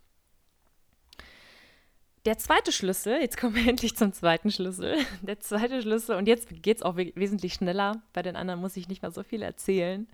[2.26, 4.98] Der zweite Schlüssel, jetzt kommen wir endlich zum zweiten Schlüssel.
[5.22, 8.02] Der zweite Schlüssel, und jetzt geht es auch we wesentlich schneller.
[8.14, 10.08] Bei den anderen muss ich nicht mal so viel erzählen,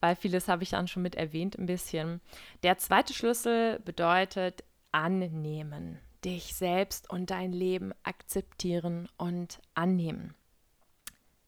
[0.00, 2.20] weil vieles habe ich dann schon mit erwähnt ein bisschen.
[2.62, 5.98] Der zweite Schlüssel bedeutet annehmen.
[6.24, 10.34] Dich selbst und dein Leben akzeptieren und annehmen.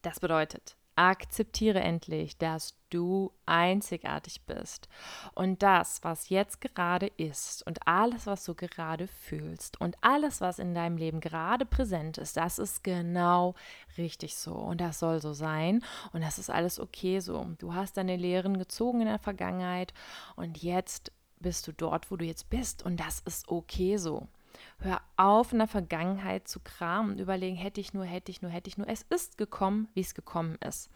[0.01, 4.87] Das bedeutet, Akzeptiere endlich, dass du einzigartig bist
[5.33, 10.57] und das, was jetzt gerade ist und alles, was du gerade fühlst und alles, was
[10.57, 13.55] in deinem Leben gerade präsent ist, das ist genau
[13.97, 15.83] richtig so und das soll so sein
[16.13, 17.45] und das ist alles okay so.
[17.57, 19.93] Du hast deine Lehren gezogen in der Vergangenheit
[20.37, 24.29] und jetzt bist du dort, wo du jetzt bist und das ist okay so.
[24.79, 28.51] Hör auf, in der Vergangenheit zu kramen und überlegen, hätte ich nur, hätte ich nur,
[28.51, 28.87] hätte ich nur.
[28.87, 30.89] Es ist gekommen, wie es gekommen ist.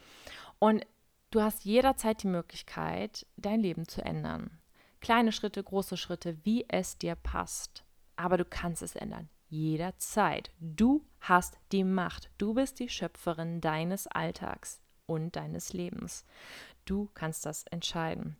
[0.60, 0.86] Und
[1.32, 4.60] du hast jederzeit die Möglichkeit, dein Leben zu ändern.
[5.02, 7.86] Kleine Schritte, große Schritte, wie es dir passt.
[8.16, 9.30] Aber du kannst es ändern.
[9.48, 10.52] Jederzeit.
[10.60, 12.30] Du hast die Macht.
[12.38, 16.26] Du bist die Schöpferin deines Alltags und deines Lebens.
[16.86, 18.38] Du kannst das entscheiden.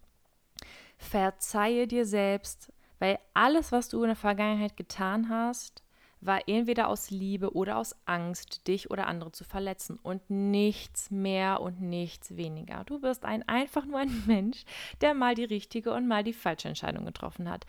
[0.98, 5.84] Verzeihe dir selbst, weil alles, was du in der Vergangenheit getan hast,
[6.22, 11.62] war entweder aus Liebe oder aus Angst, dich oder andere zu verletzen und nichts mehr
[11.62, 12.84] und nichts weniger.
[12.84, 14.66] Du bist ein einfach nur ein Mensch,
[15.02, 17.66] der mal die richtige und mal die falsche Entscheidung getroffen hat.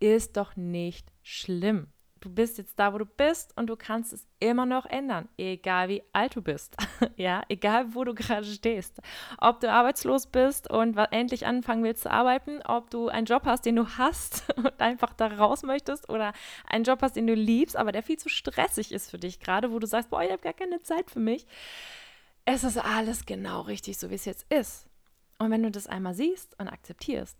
[0.00, 1.88] Ist doch nicht schlimm
[2.24, 5.88] du bist jetzt da, wo du bist und du kannst es immer noch ändern, egal
[5.88, 6.74] wie alt du bist.
[7.16, 9.00] ja, egal wo du gerade stehst.
[9.38, 13.66] Ob du arbeitslos bist und endlich anfangen willst zu arbeiten, ob du einen Job hast,
[13.66, 16.32] den du hast und einfach da raus möchtest oder
[16.66, 19.70] einen Job hast, den du liebst, aber der viel zu stressig ist für dich gerade,
[19.70, 21.46] wo du sagst, boah, ich habe gar keine Zeit für mich.
[22.46, 24.86] Es ist alles genau richtig, so wie es jetzt ist.
[25.38, 27.36] Und wenn du das einmal siehst und akzeptierst,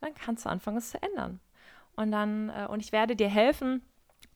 [0.00, 1.40] dann kannst du anfangen, es zu ändern.
[1.96, 3.82] Und dann, äh, und ich werde dir helfen,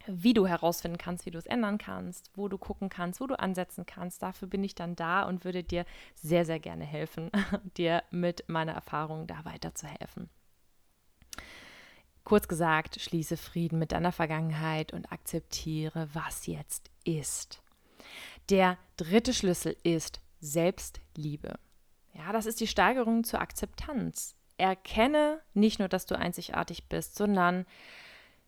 [0.07, 3.39] wie du herausfinden kannst, wie du es ändern kannst, wo du gucken kannst, wo du
[3.39, 4.23] ansetzen kannst.
[4.23, 7.31] Dafür bin ich dann da und würde dir sehr, sehr gerne helfen,
[7.77, 10.29] dir mit meiner Erfahrung da weiterzuhelfen.
[12.25, 17.63] Kurz gesagt, schließe Frieden mit deiner Vergangenheit und akzeptiere, was jetzt ist.
[18.49, 21.59] Der dritte Schlüssel ist Selbstliebe.
[22.15, 24.37] Ja, das ist die Steigerung zur Akzeptanz.
[24.57, 27.67] Erkenne nicht nur, dass du einzigartig bist, sondern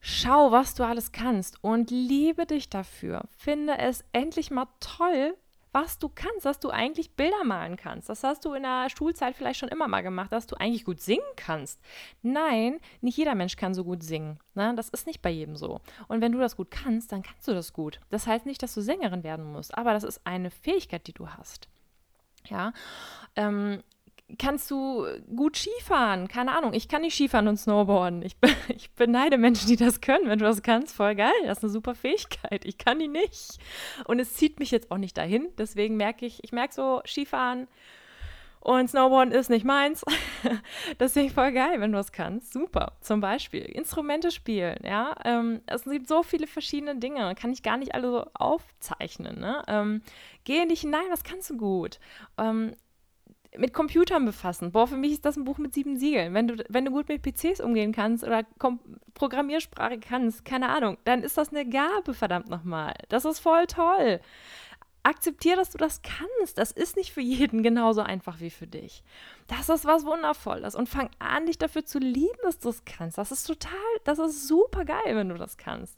[0.01, 3.23] Schau, was du alles kannst und liebe dich dafür.
[3.37, 5.37] Finde es endlich mal toll,
[5.77, 8.09] was du kannst, dass du eigentlich Bilder malen kannst.
[8.09, 11.03] Das hast du in der Schulzeit vielleicht schon immer mal gemacht, dass du eigentlich gut
[11.03, 11.79] singen kannst.
[12.23, 14.39] Nein, nicht jeder Mensch kann so gut singen.
[14.55, 14.73] Ne?
[14.75, 15.83] Das ist nicht bei jedem so.
[16.09, 18.01] Und wenn du das gut kannst, dann kannst du das gut.
[18.09, 21.29] Das heißt nicht, dass du Sängerin werden musst, aber das ist eine Fähigkeit, die du
[21.29, 21.69] hast.
[22.49, 22.73] Ja,
[23.35, 23.83] ähm,
[24.39, 26.29] kannst du gut Skifahren?
[26.29, 28.23] Keine Ahnung, ich kann nicht Skifahren und Snowboarden.
[28.23, 28.37] Ich,
[28.69, 30.29] ich beneide Menschen, die das können.
[30.29, 31.33] Wenn du das kannst, voll geil.
[31.45, 32.65] Das ist eine super Fähigkeit.
[32.65, 33.59] Ich kann die nicht.
[34.07, 35.49] Und es zieht mich jetzt auch nicht dahin.
[35.59, 37.69] Deswegen merke ich, ich merke so, Skifahren
[38.67, 40.05] und Snowboarden ist nicht meins.
[40.99, 42.53] Deswegen voll geil, wenn du das kannst.
[42.53, 42.95] Super.
[43.01, 44.81] Zum Beispiel Instrumente spielen.
[44.83, 47.37] Ja, ähm, es gibt so viele verschiedene Dinge.
[47.37, 49.39] Kann ich gar nicht alle so aufzeichnen.
[49.39, 49.63] Ne?
[49.69, 50.03] Ähm,
[50.43, 52.01] geh in dich hinein, was kannst du gut?
[52.39, 52.75] Ähm,
[53.59, 54.73] mit Computern befassen.
[54.73, 56.35] Boah, für mich ist das ein Buch mit sieben Siegeln.
[56.35, 58.81] Wenn du, wenn du gut mit PCs umgehen kannst oder Kom
[59.15, 62.95] Programmiersprache kannst, keine Ahnung, dann ist das eine Gabe, verdammt nochmal.
[63.09, 64.21] Das ist voll toll.
[65.03, 66.59] Akzeptier, dass du das kannst.
[66.59, 69.05] Das ist nicht für jeden genauso einfach wie für dich.
[69.47, 70.75] Das ist was Wundervolles.
[70.75, 73.17] Und fang an, dich dafür zu lieben, dass du es kannst.
[73.17, 73.73] Das ist total,
[74.05, 75.97] das ist super geil, wenn du das kannst.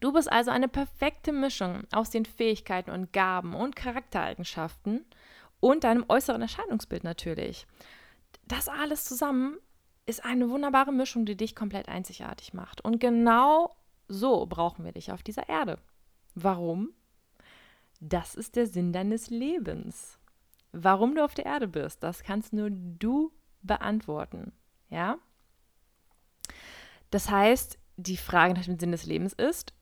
[0.00, 5.04] Du bist also eine perfekte Mischung aus den Fähigkeiten und Gaben und Charaktereigenschaften
[5.60, 7.66] und deinem äußeren Erscheinungsbild natürlich.
[8.46, 9.58] Das alles zusammen
[10.06, 12.80] ist eine wunderbare Mischung, die dich komplett einzigartig macht.
[12.80, 13.74] Und genau
[14.08, 15.78] so brauchen wir dich auf dieser Erde.
[16.34, 16.90] Warum?
[18.00, 20.18] Das ist der Sinn deines Lebens.
[20.72, 24.52] Warum du auf der Erde bist, das kannst nur du beantworten.
[24.90, 25.18] Ja?
[27.10, 29.72] Das heißt, die Frage nach dem Sinn des Lebens ist,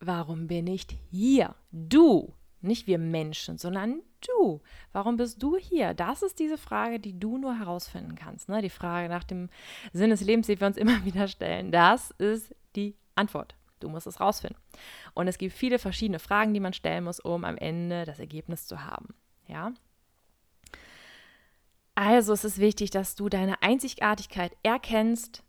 [0.00, 1.54] warum bin ich hier?
[1.70, 4.60] Du, nicht wir Menschen, sondern du?
[4.92, 5.94] Warum bist du hier?
[5.94, 8.48] Das ist diese Frage, die du nur herausfinden kannst.
[8.48, 8.62] Ne?
[8.62, 9.48] Die Frage nach dem
[9.92, 11.72] Sinn des Lebens, die wir uns immer wieder stellen.
[11.72, 13.54] Das ist die Antwort.
[13.80, 14.60] Du musst es rausfinden.
[15.14, 18.66] Und es gibt viele verschiedene Fragen, die man stellen muss, um am Ende das Ergebnis
[18.66, 19.14] zu haben.
[19.46, 19.72] Ja?
[21.94, 25.42] Also es ist wichtig, dass du deine Einzigartigkeit erkennst,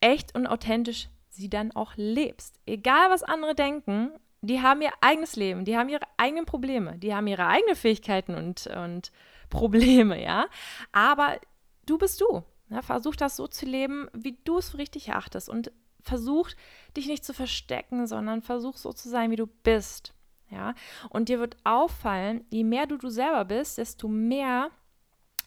[0.00, 2.60] echt und authentisch sie dann auch lebst.
[2.66, 4.10] Egal, was andere denken,
[4.42, 8.34] die haben ihr eigenes Leben, die haben ihre eigenen Probleme, die haben ihre eigenen Fähigkeiten
[8.34, 9.12] und, und
[9.50, 10.46] Probleme, ja.
[10.92, 11.38] Aber
[11.86, 12.42] du bist du.
[12.68, 12.82] Ja?
[12.82, 16.50] Versuch das so zu leben, wie du es für richtig erachtest und versuch
[16.96, 20.12] dich nicht zu verstecken, sondern versuch so zu sein, wie du bist.
[20.48, 20.74] Ja,
[21.10, 24.70] und dir wird auffallen, je mehr du du selber bist, desto mehr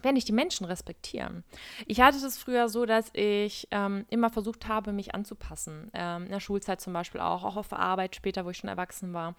[0.01, 1.43] werden dich die Menschen respektieren.
[1.87, 5.91] Ich hatte das früher so, dass ich ähm, immer versucht habe, mich anzupassen.
[5.93, 8.69] Ähm, in der Schulzeit zum Beispiel auch, auch auf der Arbeit später, wo ich schon
[8.69, 9.35] erwachsen war.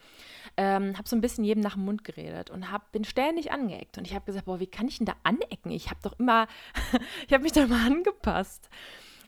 [0.57, 3.99] Ähm, habe so ein bisschen jedem nach dem Mund geredet und hab, bin ständig angeeckt.
[3.99, 5.71] Und ich habe gesagt, boah, wie kann ich denn da anecken?
[5.71, 6.47] Ich habe doch immer,
[7.27, 8.69] ich habe mich da immer angepasst.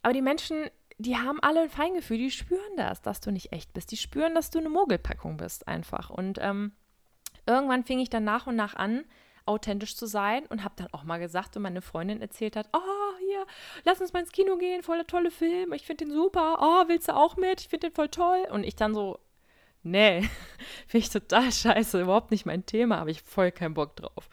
[0.03, 0.67] Aber die Menschen,
[0.99, 3.91] die haben alle ein Feingefühl, die spüren das, dass du nicht echt bist.
[3.91, 6.11] Die spüren, dass du eine Mogelpackung bist einfach.
[6.11, 6.73] Und ähm,
[7.47, 9.05] irgendwann fing ich dann nach und nach an,
[9.47, 13.19] authentisch zu sein und habe dann auch mal gesagt, und meine Freundin erzählt hat, oh,
[13.19, 13.47] hier,
[13.85, 16.89] lass uns mal ins Kino gehen, voll der tolle Film, ich finde den super, oh,
[16.89, 18.47] willst du auch mit, ich finde den voll toll.
[18.51, 19.19] Und ich dann so,
[19.83, 20.23] nee,
[20.87, 24.29] finde ich total scheiße, überhaupt nicht mein Thema, habe ich voll keinen Bock drauf.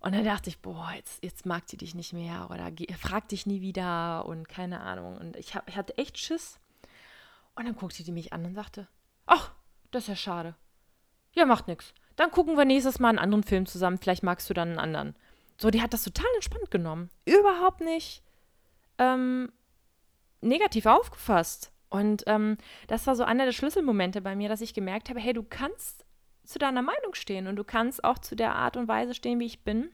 [0.00, 3.44] Und dann dachte ich, boah, jetzt, jetzt mag sie dich nicht mehr oder fragt dich
[3.46, 5.16] nie wieder und keine Ahnung.
[5.16, 6.60] Und ich, hab, ich hatte echt Schiss.
[7.56, 8.86] Und dann guckte die mich an und sagte,
[9.24, 9.52] ach,
[9.90, 10.54] das ist ja schade.
[11.32, 11.92] Ja, macht nichts.
[12.16, 13.98] Dann gucken wir nächstes Mal einen anderen Film zusammen.
[13.98, 15.16] Vielleicht magst du dann einen anderen.
[15.58, 17.10] So, die hat das total entspannt genommen.
[17.24, 18.22] Überhaupt nicht
[18.98, 19.52] ähm,
[20.40, 21.72] negativ aufgefasst.
[21.88, 22.56] Und ähm,
[22.88, 26.04] das war so einer der Schlüsselmomente bei mir, dass ich gemerkt habe, hey, du kannst
[26.44, 29.46] zu deiner Meinung stehen und du kannst auch zu der Art und Weise stehen, wie
[29.46, 29.90] ich bin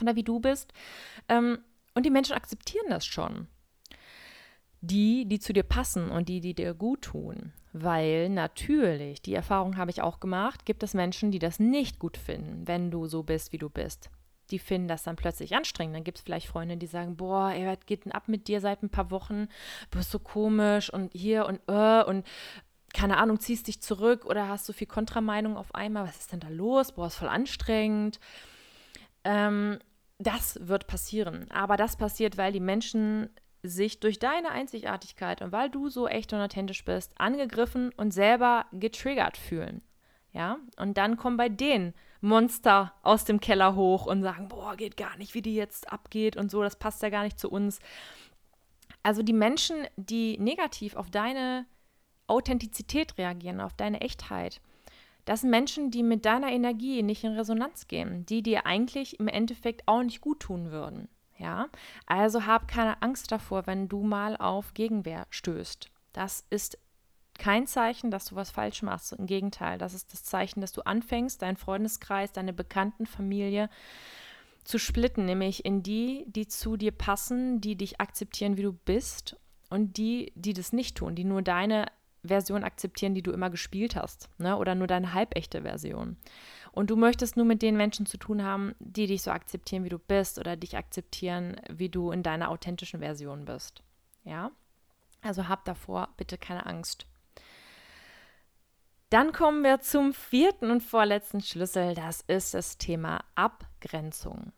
[0.00, 0.72] oder wie du bist.
[1.28, 1.58] Ähm,
[1.94, 3.48] und die Menschen akzeptieren das schon.
[4.80, 7.52] Die, die zu dir passen und die, die dir gut tun.
[7.78, 12.16] Weil natürlich, die Erfahrung habe ich auch gemacht, gibt es Menschen, die das nicht gut
[12.16, 14.10] finden, wenn du so bist, wie du bist
[14.50, 15.96] die finden das dann plötzlich anstrengend.
[15.96, 18.90] Dann gibt es vielleicht Freunde, die sagen, boah, was geht ab mit dir seit ein
[18.90, 19.48] paar Wochen?
[19.90, 22.26] Du bist so komisch und hier und äh und
[22.94, 26.06] keine Ahnung, ziehst dich zurück oder hast so viel Kontrameinung auf einmal.
[26.06, 26.92] Was ist denn da los?
[26.92, 28.20] Boah, ist voll anstrengend.
[29.24, 29.78] Ähm,
[30.18, 31.50] das wird passieren.
[31.50, 33.28] Aber das passiert, weil die Menschen
[33.68, 38.66] sich durch deine Einzigartigkeit und weil du so echt und authentisch bist, angegriffen und selber
[38.72, 39.82] getriggert fühlen.
[40.32, 44.96] Ja, und dann kommen bei denen Monster aus dem Keller hoch und sagen, boah, geht
[44.96, 47.78] gar nicht, wie die jetzt abgeht und so, das passt ja gar nicht zu uns.
[49.02, 51.64] Also die Menschen, die negativ auf deine
[52.26, 54.60] Authentizität reagieren, auf deine Echtheit,
[55.24, 59.28] das sind Menschen, die mit deiner Energie nicht in Resonanz gehen, die dir eigentlich im
[59.28, 61.08] Endeffekt auch nicht gut tun würden.
[61.38, 61.68] Ja,
[62.06, 65.90] also hab keine Angst davor, wenn du mal auf Gegenwehr stößt.
[66.12, 66.78] Das ist
[67.38, 69.12] kein Zeichen, dass du was falsch machst.
[69.12, 73.68] Im Gegenteil, das ist das Zeichen, dass du anfängst, deinen Freundeskreis, deine Bekanntenfamilie
[74.64, 79.36] zu splitten, nämlich in die, die zu dir passen, die dich akzeptieren, wie du bist,
[79.70, 81.86] und die, die das nicht tun, die nur deine
[82.24, 84.56] Version akzeptieren, die du immer gespielt hast, ne?
[84.56, 86.16] oder nur deine halbechte Version.
[86.76, 89.88] Und du möchtest nur mit den Menschen zu tun haben, die dich so akzeptieren, wie
[89.88, 93.82] du bist, oder dich akzeptieren, wie du in deiner authentischen Version bist.
[94.24, 94.50] Ja?
[95.22, 97.06] Also hab davor bitte keine Angst.
[99.08, 101.94] Dann kommen wir zum vierten und vorletzten Schlüssel.
[101.94, 104.52] Das ist das Thema Abgrenzung.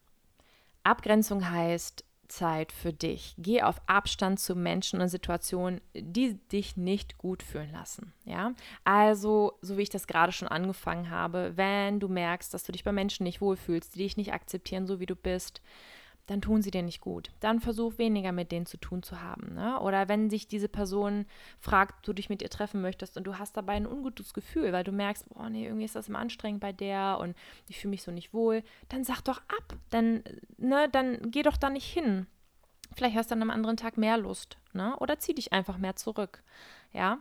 [0.83, 3.35] Abgrenzung heißt Zeit für dich.
[3.39, 8.13] Geh auf Abstand zu Menschen und Situationen, die dich nicht gut fühlen lassen.
[8.25, 12.73] Ja, also so wie ich das gerade schon angefangen habe, wenn du merkst, dass du
[12.73, 15.61] dich bei Menschen nicht wohlfühlst, die dich nicht akzeptieren, so wie du bist,
[16.29, 17.31] dann tun sie dir nicht gut.
[17.41, 19.55] Dann versuch weniger mit denen zu tun zu haben.
[19.55, 19.81] Ne?
[19.81, 21.25] Oder wenn sich diese Person
[21.59, 24.85] fragt, du dich mit ihr treffen möchtest und du hast dabei ein ungutes Gefühl, weil
[24.85, 27.35] du merkst, boah, nee, irgendwie ist das immer anstrengend bei der und
[27.67, 29.77] ich fühle mich so nicht wohl, dann sag doch ab.
[29.89, 30.23] Dann,
[30.59, 32.27] ne, dann geh doch da nicht hin.
[32.95, 34.97] Vielleicht hast du dann am anderen Tag mehr Lust, ne?
[34.99, 36.43] Oder zieh dich einfach mehr zurück.
[36.93, 37.19] Ja.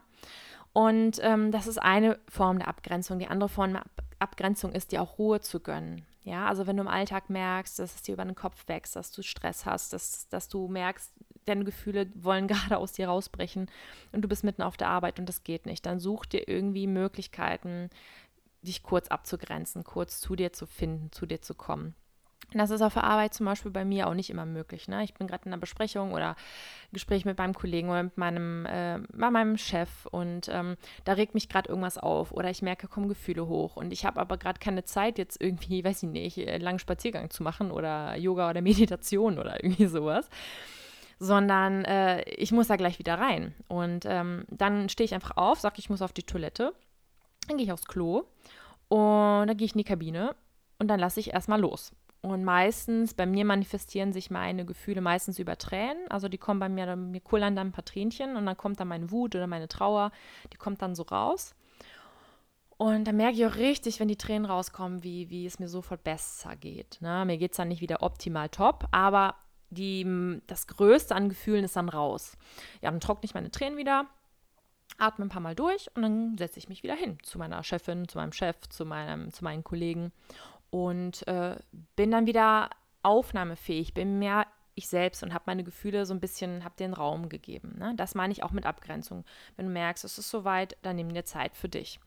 [0.74, 3.20] Und ähm, das ist eine Form der Abgrenzung.
[3.20, 6.04] Die andere Form der Ab Abgrenzung ist, dir auch Ruhe zu gönnen.
[6.28, 9.14] Ja, also wenn du im Alltag merkst, dass es dir über den Kopf wächst, dass
[9.14, 11.14] du Stress hast, dass, dass du merkst,
[11.46, 13.72] deine Gefühle wollen gerade aus dir rausbrechen
[14.12, 16.86] und du bist mitten auf der Arbeit und das geht nicht, dann such dir irgendwie
[16.86, 17.90] Möglichkeiten,
[18.62, 21.96] dich kurz abzugrenzen, kurz zu dir zu finden, zu dir zu kommen.
[22.54, 24.88] Das ist auf der Arbeit zum Beispiel bei mir auch nicht immer möglich.
[24.88, 25.04] Ne?
[25.04, 26.38] Ich bin gerade in einer Besprechung oder
[26.94, 31.34] Gespräch mit meinem Kollegen oder mit meinem, äh, bei meinem Chef und ähm, da regt
[31.34, 34.60] mich gerade irgendwas auf oder ich merke, kommen Gefühle hoch und ich habe aber gerade
[34.60, 38.62] keine Zeit, jetzt irgendwie, weiß ich nicht, einen langen Spaziergang zu machen oder Yoga oder
[38.68, 40.30] Meditation oder irgendwie sowas
[41.20, 43.56] sondern äh, ich muss da gleich wieder rein.
[43.68, 46.74] Und ähm, dann stehe ich einfach auf, sage, ich muss auf die Toilette,
[47.48, 48.26] dann gehe ich aufs Klo
[48.88, 50.36] und dann gehe ich in die Kabine
[50.78, 51.92] und dann lasse ich erstmal los.
[52.22, 56.10] Und meistens, bei mir manifestieren sich meine Gefühle meistens über Tränen.
[56.10, 58.88] Also die kommen bei mir, mir kullern dann ein paar Tränchen und dann kommt dann
[58.88, 60.12] meine Wut oder meine Trauer,
[60.52, 61.56] die kommt dann so raus.
[62.78, 66.04] Und dann merke ich auch richtig, wenn die Tränen rauskommen, wie, wie es mir sofort
[66.04, 66.98] besser geht.
[67.02, 67.24] Ne?
[67.26, 69.36] Mir geht es dann nicht wieder optimal top, aber
[69.70, 72.38] die, das Größte an Gefühlen ist dann raus.
[72.82, 74.06] Ja, dann trockne ich meine Tränen wieder,
[74.98, 78.08] atme ein paar Mal durch und dann setze ich mich wieder hin zu meiner Chefin,
[78.08, 80.12] zu meinem Chef, zu, meinem, zu meinen Kollegen
[80.70, 81.56] und äh,
[81.96, 82.70] bin dann wieder
[83.04, 84.46] aufnahmefähig, bin mehr
[84.78, 87.76] ich selbst und habe meine Gefühle so ein bisschen, habe den Raum gegeben.
[87.80, 87.94] Ne?
[87.96, 89.26] Das meine ich auch mit Abgrenzung.
[89.56, 92.00] Wenn du merkst, es ist soweit, dann nimm dir Zeit für dich.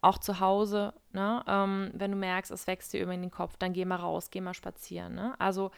[0.00, 1.44] Auch zu Hause, ne?
[1.46, 4.40] ähm, wenn du merkst, es wächst dir über den Kopf, dann geh mal raus, geh
[4.40, 5.14] mal spazieren.
[5.14, 5.34] Ne?
[5.38, 5.70] Also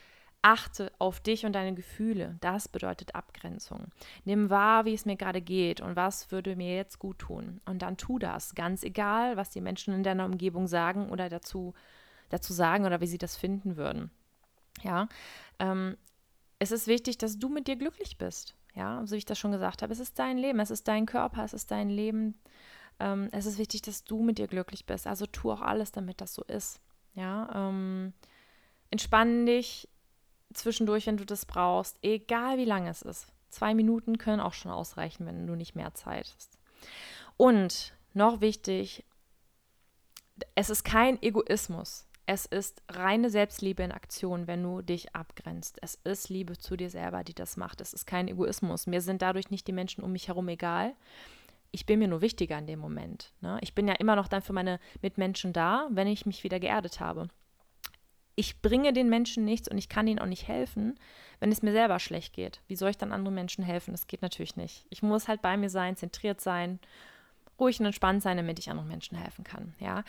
[0.42, 2.36] achte auf dich und deine Gefühle.
[2.40, 3.88] Das bedeutet Abgrenzung.
[4.24, 7.60] Nimm wahr, wie es mir gerade geht und was würde mir jetzt gut tun.
[7.64, 11.74] Und dann tu das, ganz egal, was die Menschen in deiner Umgebung sagen oder dazu
[12.28, 14.10] dazu sagen oder wie sie das finden würden.
[14.82, 15.08] Ja,
[15.58, 15.96] ähm,
[16.58, 18.54] es ist wichtig, dass du mit dir glücklich bist.
[18.74, 21.06] Ja, so wie ich das schon gesagt habe, es ist dein Leben, es ist dein
[21.06, 22.38] Körper, es ist dein Leben.
[22.98, 25.06] Ähm, es ist wichtig, dass du mit dir glücklich bist.
[25.06, 26.80] Also tu auch alles, damit das so ist.
[27.14, 28.12] Ja, ähm,
[28.90, 29.88] Entspann dich
[30.52, 33.26] zwischendurch, wenn du das brauchst, egal wie lange es ist.
[33.50, 36.58] Zwei Minuten können auch schon ausreichen, wenn du nicht mehr Zeit hast.
[37.36, 39.04] Und noch wichtig,
[40.54, 42.06] es ist kein Egoismus.
[42.28, 45.78] Es ist reine Selbstliebe in Aktion, wenn du dich abgrenzt.
[45.80, 47.80] Es ist Liebe zu dir selber, die das macht.
[47.80, 48.88] Es ist kein Egoismus.
[48.88, 50.94] Mir sind dadurch nicht die Menschen um mich herum egal.
[51.70, 53.32] Ich bin mir nur wichtiger in dem Moment.
[53.40, 53.58] Ne?
[53.60, 56.98] Ich bin ja immer noch dann für meine Mitmenschen da, wenn ich mich wieder geerdet
[56.98, 57.28] habe.
[58.34, 60.98] Ich bringe den Menschen nichts und ich kann ihnen auch nicht helfen,
[61.38, 62.60] wenn es mir selber schlecht geht.
[62.66, 63.92] Wie soll ich dann anderen Menschen helfen?
[63.92, 64.84] Das geht natürlich nicht.
[64.90, 66.80] Ich muss halt bei mir sein, zentriert sein,
[67.58, 69.74] ruhig und entspannt sein, damit ich anderen Menschen helfen kann.
[69.78, 70.02] Ja.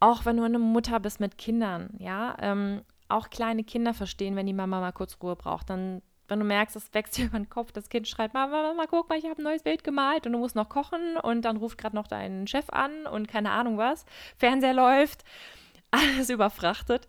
[0.00, 4.46] Auch wenn du eine Mutter bist mit Kindern, ja, ähm, auch kleine Kinder verstehen, wenn
[4.46, 5.70] die Mama mal kurz Ruhe braucht.
[5.70, 8.84] Dann, wenn du merkst, es wächst dir über den Kopf, das Kind schreit, Mama, Mama,
[8.88, 11.56] guck mal, ich habe ein neues Bild gemalt und du musst noch kochen und dann
[11.56, 14.04] ruft gerade noch dein Chef an und keine Ahnung was,
[14.36, 15.24] Fernseher läuft,
[15.90, 17.08] alles überfrachtet.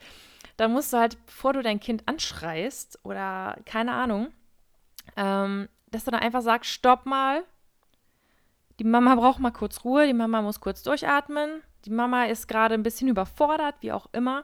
[0.57, 4.29] Dann musst du halt, bevor du dein Kind anschreist oder keine Ahnung,
[5.15, 7.43] ähm, dass du dann einfach sagst, stopp mal,
[8.79, 12.73] die Mama braucht mal kurz Ruhe, die Mama muss kurz durchatmen, die Mama ist gerade
[12.73, 14.43] ein bisschen überfordert, wie auch immer.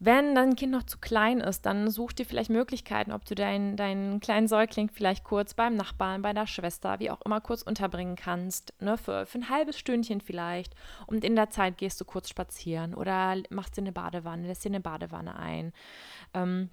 [0.00, 3.76] Wenn dein Kind noch zu klein ist, dann such dir vielleicht Möglichkeiten, ob du deinen,
[3.76, 8.16] deinen kleinen Säugling vielleicht kurz beim Nachbarn, bei der Schwester, wie auch immer, kurz unterbringen
[8.16, 8.74] kannst.
[8.80, 10.74] Ne, für, für ein halbes Stündchen vielleicht.
[11.06, 14.70] Und in der Zeit gehst du kurz spazieren oder machst dir eine Badewanne, lässt dir
[14.70, 15.72] eine Badewanne ein.
[16.34, 16.70] Ähm,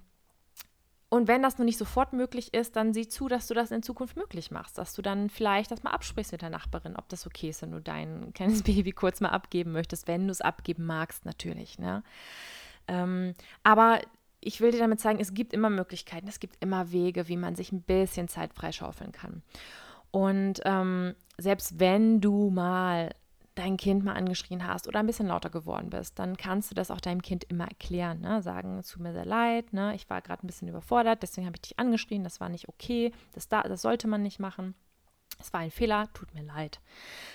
[1.12, 3.82] und wenn das noch nicht sofort möglich ist, dann sieh zu, dass du das in
[3.82, 7.26] Zukunft möglich machst, dass du dann vielleicht das mal absprichst mit der Nachbarin, ob das
[7.26, 10.86] okay ist, wenn du dein kleines Baby kurz mal abgeben möchtest, wenn du es abgeben
[10.86, 11.78] magst, natürlich.
[11.78, 12.02] Ne?
[12.88, 14.00] Ähm, aber
[14.40, 17.56] ich will dir damit zeigen, es gibt immer Möglichkeiten, es gibt immer Wege, wie man
[17.56, 19.42] sich ein bisschen Zeit freischaufeln kann.
[20.12, 23.10] Und ähm, selbst wenn du mal
[23.54, 26.90] dein Kind mal angeschrien hast oder ein bisschen lauter geworden bist, dann kannst du das
[26.90, 28.20] auch deinem Kind immer erklären.
[28.20, 28.42] Ne?
[28.42, 29.94] Sagen, es tut mir sehr leid, ne?
[29.94, 33.12] ich war gerade ein bisschen überfordert, deswegen habe ich dich angeschrien, das war nicht okay,
[33.32, 34.74] das, da, das sollte man nicht machen.
[35.40, 36.80] Es war ein Fehler, tut mir leid.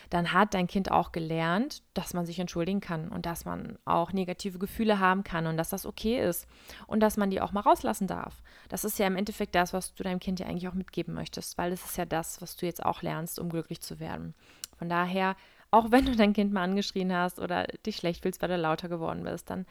[0.10, 4.14] Dann hat dein Kind auch gelernt, dass man sich entschuldigen kann und dass man auch
[4.14, 6.48] negative Gefühle haben kann und dass das okay ist
[6.86, 8.42] und dass man die auch mal rauslassen darf.
[8.70, 11.58] Das ist ja im Endeffekt das, was du deinem Kind ja eigentlich auch mitgeben möchtest,
[11.58, 14.36] weil es ist ja das, was du jetzt auch lernst, um glücklich zu werden.
[14.78, 15.36] Von daher
[15.72, 18.90] auch wenn du dein Kind mal angeschrien hast oder dich schlecht fühlst, weil du lauter
[18.90, 19.66] geworden bist, dann,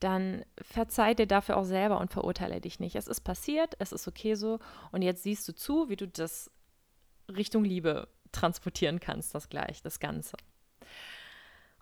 [0.00, 2.96] dann verzeih dir dafür auch selber und verurteile dich nicht.
[2.96, 4.58] Es ist passiert, es ist okay so
[4.92, 6.50] und jetzt siehst du zu, wie du das
[7.28, 10.36] Richtung Liebe transportieren kannst, das gleich, das Ganze.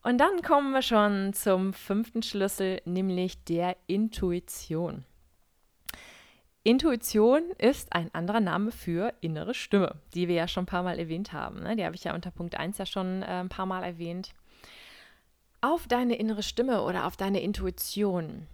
[0.02, 5.04] Und dann kommen wir schon zum fünften Schlüssel, nämlich der Intuition.
[6.70, 11.00] Intuition ist ein anderer Name für innere Stimme, die wir ja schon ein paar Mal
[11.00, 11.64] erwähnt haben.
[11.64, 11.74] Ne?
[11.74, 14.30] Die habe ich ja unter Punkt 1 ja schon äh, ein paar Mal erwähnt.
[15.60, 18.46] Auf deine innere Stimme oder auf deine Intuition,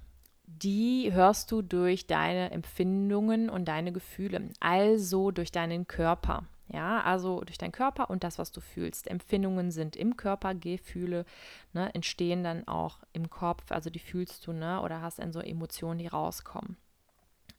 [0.46, 6.44] die hörst du durch deine Empfindungen und deine Gefühle, also durch deinen Körper.
[6.68, 9.08] Ja, also durch deinen Körper und das, was du fühlst.
[9.08, 11.26] Empfindungen sind im Körper, Gefühle
[11.74, 15.40] ne, entstehen dann auch im Kopf, also die fühlst du, ne, oder hast dann so
[15.40, 16.78] Emotionen, die rauskommen.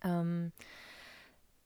[0.04, 0.52] Ähm,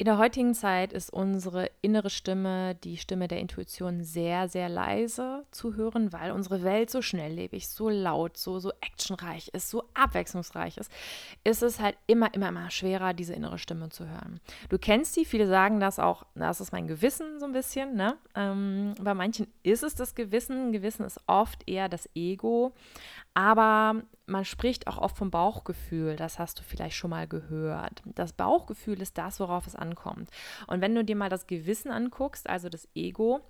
[0.01, 5.45] in der heutigen Zeit ist unsere innere Stimme, die Stimme der Intuition, sehr, sehr leise
[5.51, 10.77] zu hören, weil unsere Welt so schnelllebig, so laut, so, so actionreich ist, so abwechslungsreich
[10.77, 10.91] ist,
[11.43, 14.39] ist es halt immer, immer, immer schwerer, diese innere Stimme zu hören.
[14.69, 18.17] Du kennst sie, viele sagen das auch, das ist mein Gewissen so ein bisschen, ne?
[18.33, 22.73] Ähm, bei manchen ist es das Gewissen, Gewissen ist oft eher das Ego,
[23.35, 28.01] aber man spricht auch oft vom Bauchgefühl, das hast du vielleicht schon mal gehört.
[28.05, 29.90] Das Bauchgefühl ist das, worauf es ankommt.
[30.67, 33.41] Und wenn du dir mal das Gewissen anguckst, also das Ego,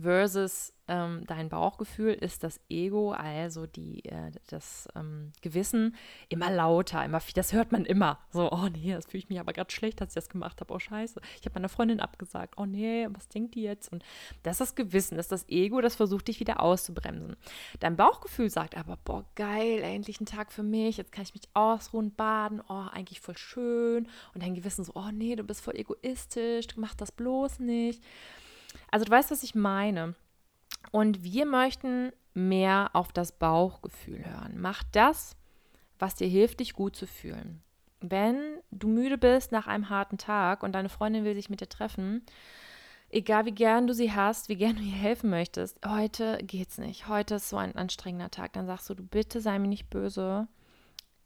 [0.00, 5.94] versus ähm, dein Bauchgefühl ist das Ego, also die, äh, das ähm, Gewissen,
[6.30, 7.34] immer lauter, immer viel.
[7.34, 8.18] Das hört man immer.
[8.32, 10.72] So, oh nee, das fühle ich mich aber gerade schlecht, dass ich das gemacht habe.
[10.72, 12.54] Oh scheiße, ich habe meiner Freundin abgesagt.
[12.56, 13.92] Oh nee, was denkt die jetzt?
[13.92, 14.02] Und
[14.42, 17.36] das ist das Gewissen, das ist das Ego, das versucht dich wieder auszubremsen.
[17.80, 21.48] Dein Bauchgefühl sagt aber, boah, geil, endlich ein Tag für mich, jetzt kann ich mich
[21.52, 24.08] ausruhen, baden, oh, eigentlich voll schön.
[24.32, 28.02] Und dein Gewissen so, oh nee, du bist voll egoistisch, du machst das bloß nicht.
[28.90, 30.14] Also du weißt, was ich meine.
[30.90, 34.54] Und wir möchten mehr auf das Bauchgefühl hören.
[34.56, 35.36] Mach das,
[35.98, 37.62] was dir hilft, dich gut zu fühlen.
[38.00, 41.68] Wenn du müde bist nach einem harten Tag und deine Freundin will sich mit dir
[41.68, 42.24] treffen,
[43.10, 47.08] egal wie gern du sie hast, wie gern du ihr helfen möchtest, heute geht's nicht.
[47.08, 48.52] Heute ist so ein anstrengender Tag.
[48.52, 50.46] Dann sagst du, du bitte sei mir nicht böse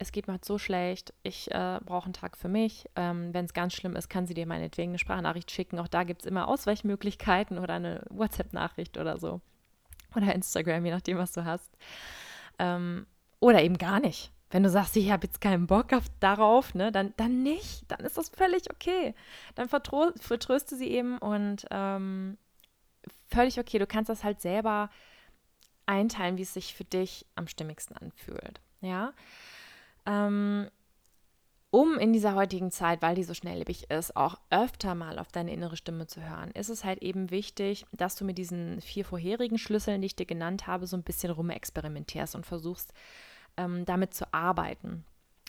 [0.03, 2.89] es geht mir halt so schlecht, ich äh, brauche einen Tag für mich.
[2.97, 5.79] Ähm, Wenn es ganz schlimm ist, kann sie dir meinetwegen eine Sprachnachricht schicken.
[5.79, 9.41] Auch da gibt es immer Ausweichmöglichkeiten oder eine WhatsApp-Nachricht oder so.
[10.15, 11.71] Oder Instagram, je nachdem, was du hast.
[12.59, 13.07] Ähm,
[13.41, 14.31] oder eben gar nicht.
[14.51, 17.85] Wenn du sagst, ich habe jetzt keinen Bock auf, darauf, ne, dann, dann nicht.
[17.89, 19.15] Dann ist das völlig okay.
[19.55, 22.37] Dann vertröste sie eben und ähm,
[23.31, 23.79] völlig okay.
[23.79, 24.91] Du kannst das halt selber
[25.87, 28.61] einteilen, wie es sich für dich am stimmigsten anfühlt.
[28.83, 29.13] Ja.
[30.07, 30.69] Ähm,
[31.71, 35.55] um in dieser heutigen Zeit, weil die so schnelllebig ist, auch öfter mal auf deine
[35.55, 39.57] innere Stimme zu hören, ist es halt eben wichtig, dass du mit diesen vier vorherigen
[39.57, 42.93] Schlüsseln, die ich dir genannt habe, so ein bisschen rumexperimentierst und versuchst,
[43.57, 45.05] ähm, damit zu arbeiten.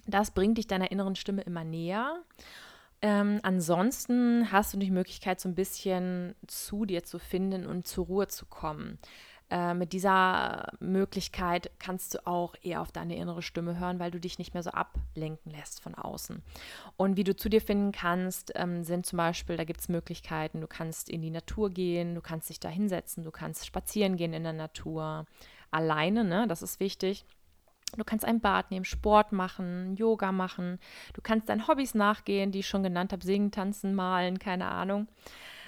[0.08, 2.24] Das bringt dich deiner inneren Stimme immer näher.
[3.02, 8.06] Ähm, ansonsten hast du die Möglichkeit, so ein bisschen zu dir zu finden und zur
[8.06, 8.98] Ruhe zu kommen.
[9.54, 14.20] Äh, mit dieser Möglichkeit kannst du auch eher auf deine innere Stimme hören, weil du
[14.20, 16.42] dich nicht mehr so ablenken lässt von außen.
[16.98, 20.60] Und wie du zu dir finden kannst, ähm, sind zum Beispiel, da gibt es Möglichkeiten,
[20.60, 24.34] du kannst in die Natur gehen, du kannst dich da hinsetzen, du kannst spazieren gehen
[24.34, 25.28] in der Natur,
[25.70, 26.48] alleine, ne?
[26.48, 27.24] das ist wichtig.
[27.96, 30.80] Du kannst ein Bad nehmen, Sport machen, Yoga machen.
[31.14, 35.08] Du kannst deinen Hobbys nachgehen, die ich schon genannt habe, singen, tanzen, malen, keine Ahnung.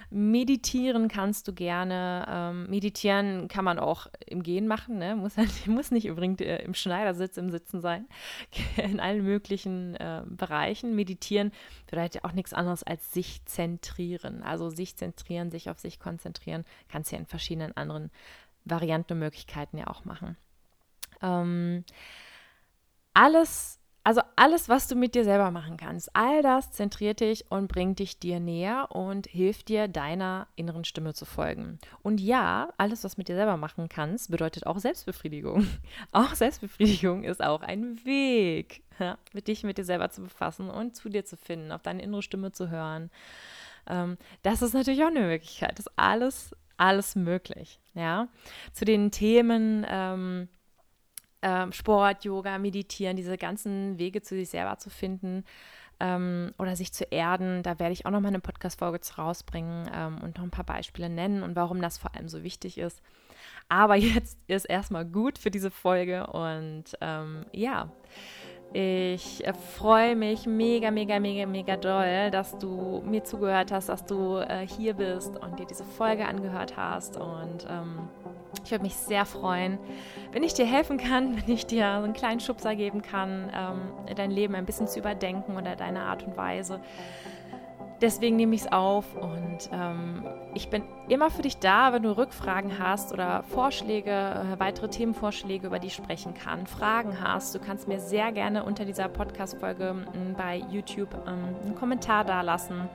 [0.09, 2.25] Meditieren kannst du gerne.
[2.27, 5.15] Ähm, meditieren kann man auch im Gehen machen, ne?
[5.15, 8.07] muss, halt, muss nicht übrigens äh, im Schneidersitz im Sitzen sein.
[8.77, 10.95] In allen möglichen äh, Bereichen.
[10.95, 11.51] Meditieren
[11.87, 14.43] bedeutet ja auch nichts anderes als sich zentrieren.
[14.43, 18.11] Also sich zentrieren, sich auf sich konzentrieren, kannst du ja in verschiedenen anderen
[18.63, 20.37] Varianten und Möglichkeiten ja auch machen.
[21.21, 21.83] Ähm,
[23.13, 27.67] alles also alles, was du mit dir selber machen kannst, all das zentriert dich und
[27.67, 31.79] bringt dich dir näher und hilft dir, deiner inneren Stimme zu folgen.
[32.03, 35.65] Und ja, alles, was du mit dir selber machen kannst, bedeutet auch Selbstbefriedigung.
[36.11, 40.95] Auch Selbstbefriedigung ist auch ein Weg, ja, mit dich mit dir selber zu befassen und
[40.95, 43.09] zu dir zu finden, auf deine innere Stimme zu hören.
[43.87, 45.79] Ähm, das ist natürlich auch eine Möglichkeit.
[45.79, 47.79] Das ist alles, alles möglich.
[47.95, 48.27] Ja,
[48.71, 49.83] zu den Themen.
[49.89, 50.47] Ähm,
[51.45, 55.45] ähm, Sport, Yoga, Meditieren, diese ganzen Wege zu sich selber zu finden
[55.99, 57.61] ähm, oder sich zu erden.
[57.61, 61.07] Da werde ich auch noch mal eine Podcast-Folge rausbringen ähm, und noch ein paar Beispiele
[61.07, 63.01] nennen und warum das vor allem so wichtig ist.
[63.69, 67.91] Aber jetzt ist erstmal gut für diese Folge und ähm, ja.
[68.77, 69.41] Ich
[69.77, 74.67] freue mich mega, mega, mega, mega doll, dass du mir zugehört hast, dass du äh,
[74.67, 77.15] hier bist und dir diese Folge angehört hast.
[77.15, 78.09] Und ähm,
[78.65, 79.77] ich würde mich sehr freuen,
[80.33, 84.13] wenn ich dir helfen kann, wenn ich dir so einen kleinen Schubser geben kann, ähm,
[84.13, 86.81] dein Leben ein bisschen zu überdenken oder deine Art und Weise.
[88.01, 92.17] Deswegen nehme ich es auf und ähm, ich bin immer für dich da, wenn du
[92.17, 97.55] Rückfragen hast oder Vorschläge, äh, weitere Themenvorschläge, über die ich sprechen kann, Fragen hast.
[97.55, 100.05] Du kannst mir sehr gerne unter dieser Podcast-Folge
[100.37, 102.89] bei YouTube ähm, einen Kommentar dalassen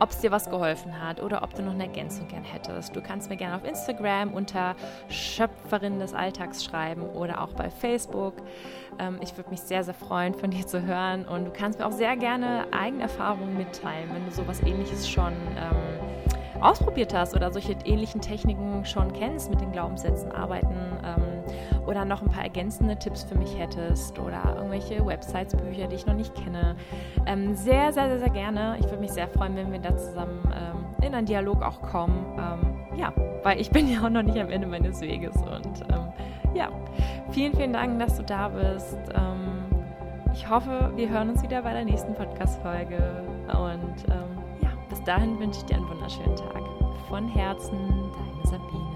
[0.00, 2.94] ob es dir was geholfen hat oder ob du noch eine Ergänzung gern hättest.
[2.94, 4.76] Du kannst mir gerne auf Instagram unter
[5.08, 8.34] Schöpferin des Alltags schreiben oder auch bei Facebook.
[8.98, 11.86] Ähm, ich würde mich sehr, sehr freuen, von dir zu hören und du kannst mir
[11.86, 17.52] auch sehr gerne eigene Erfahrungen mitteilen, wenn du sowas ähnliches schon ähm, ausprobiert hast oder
[17.52, 20.74] solche ähnlichen Techniken schon kennst, mit den Glaubenssätzen arbeiten
[21.04, 21.27] ähm,
[21.88, 26.06] oder noch ein paar ergänzende Tipps für mich hättest oder irgendwelche Websites, Bücher, die ich
[26.06, 26.76] noch nicht kenne.
[27.26, 28.76] Ähm, sehr, sehr, sehr, sehr gerne.
[28.78, 32.26] Ich würde mich sehr freuen, wenn wir da zusammen ähm, in einen Dialog auch kommen.
[32.38, 33.10] Ähm, ja,
[33.42, 36.12] weil ich bin ja auch noch nicht am Ende meines Weges und ähm,
[36.54, 36.68] ja,
[37.30, 38.98] vielen, vielen Dank, dass du da bist.
[39.14, 39.64] Ähm,
[40.34, 44.12] ich hoffe, wir hören uns wieder bei der nächsten Podcast-Folge und
[44.62, 46.62] ja, bis dahin wünsche ich dir einen wunderschönen Tag.
[47.08, 47.78] Von Herzen,
[48.12, 48.87] deine Sabine.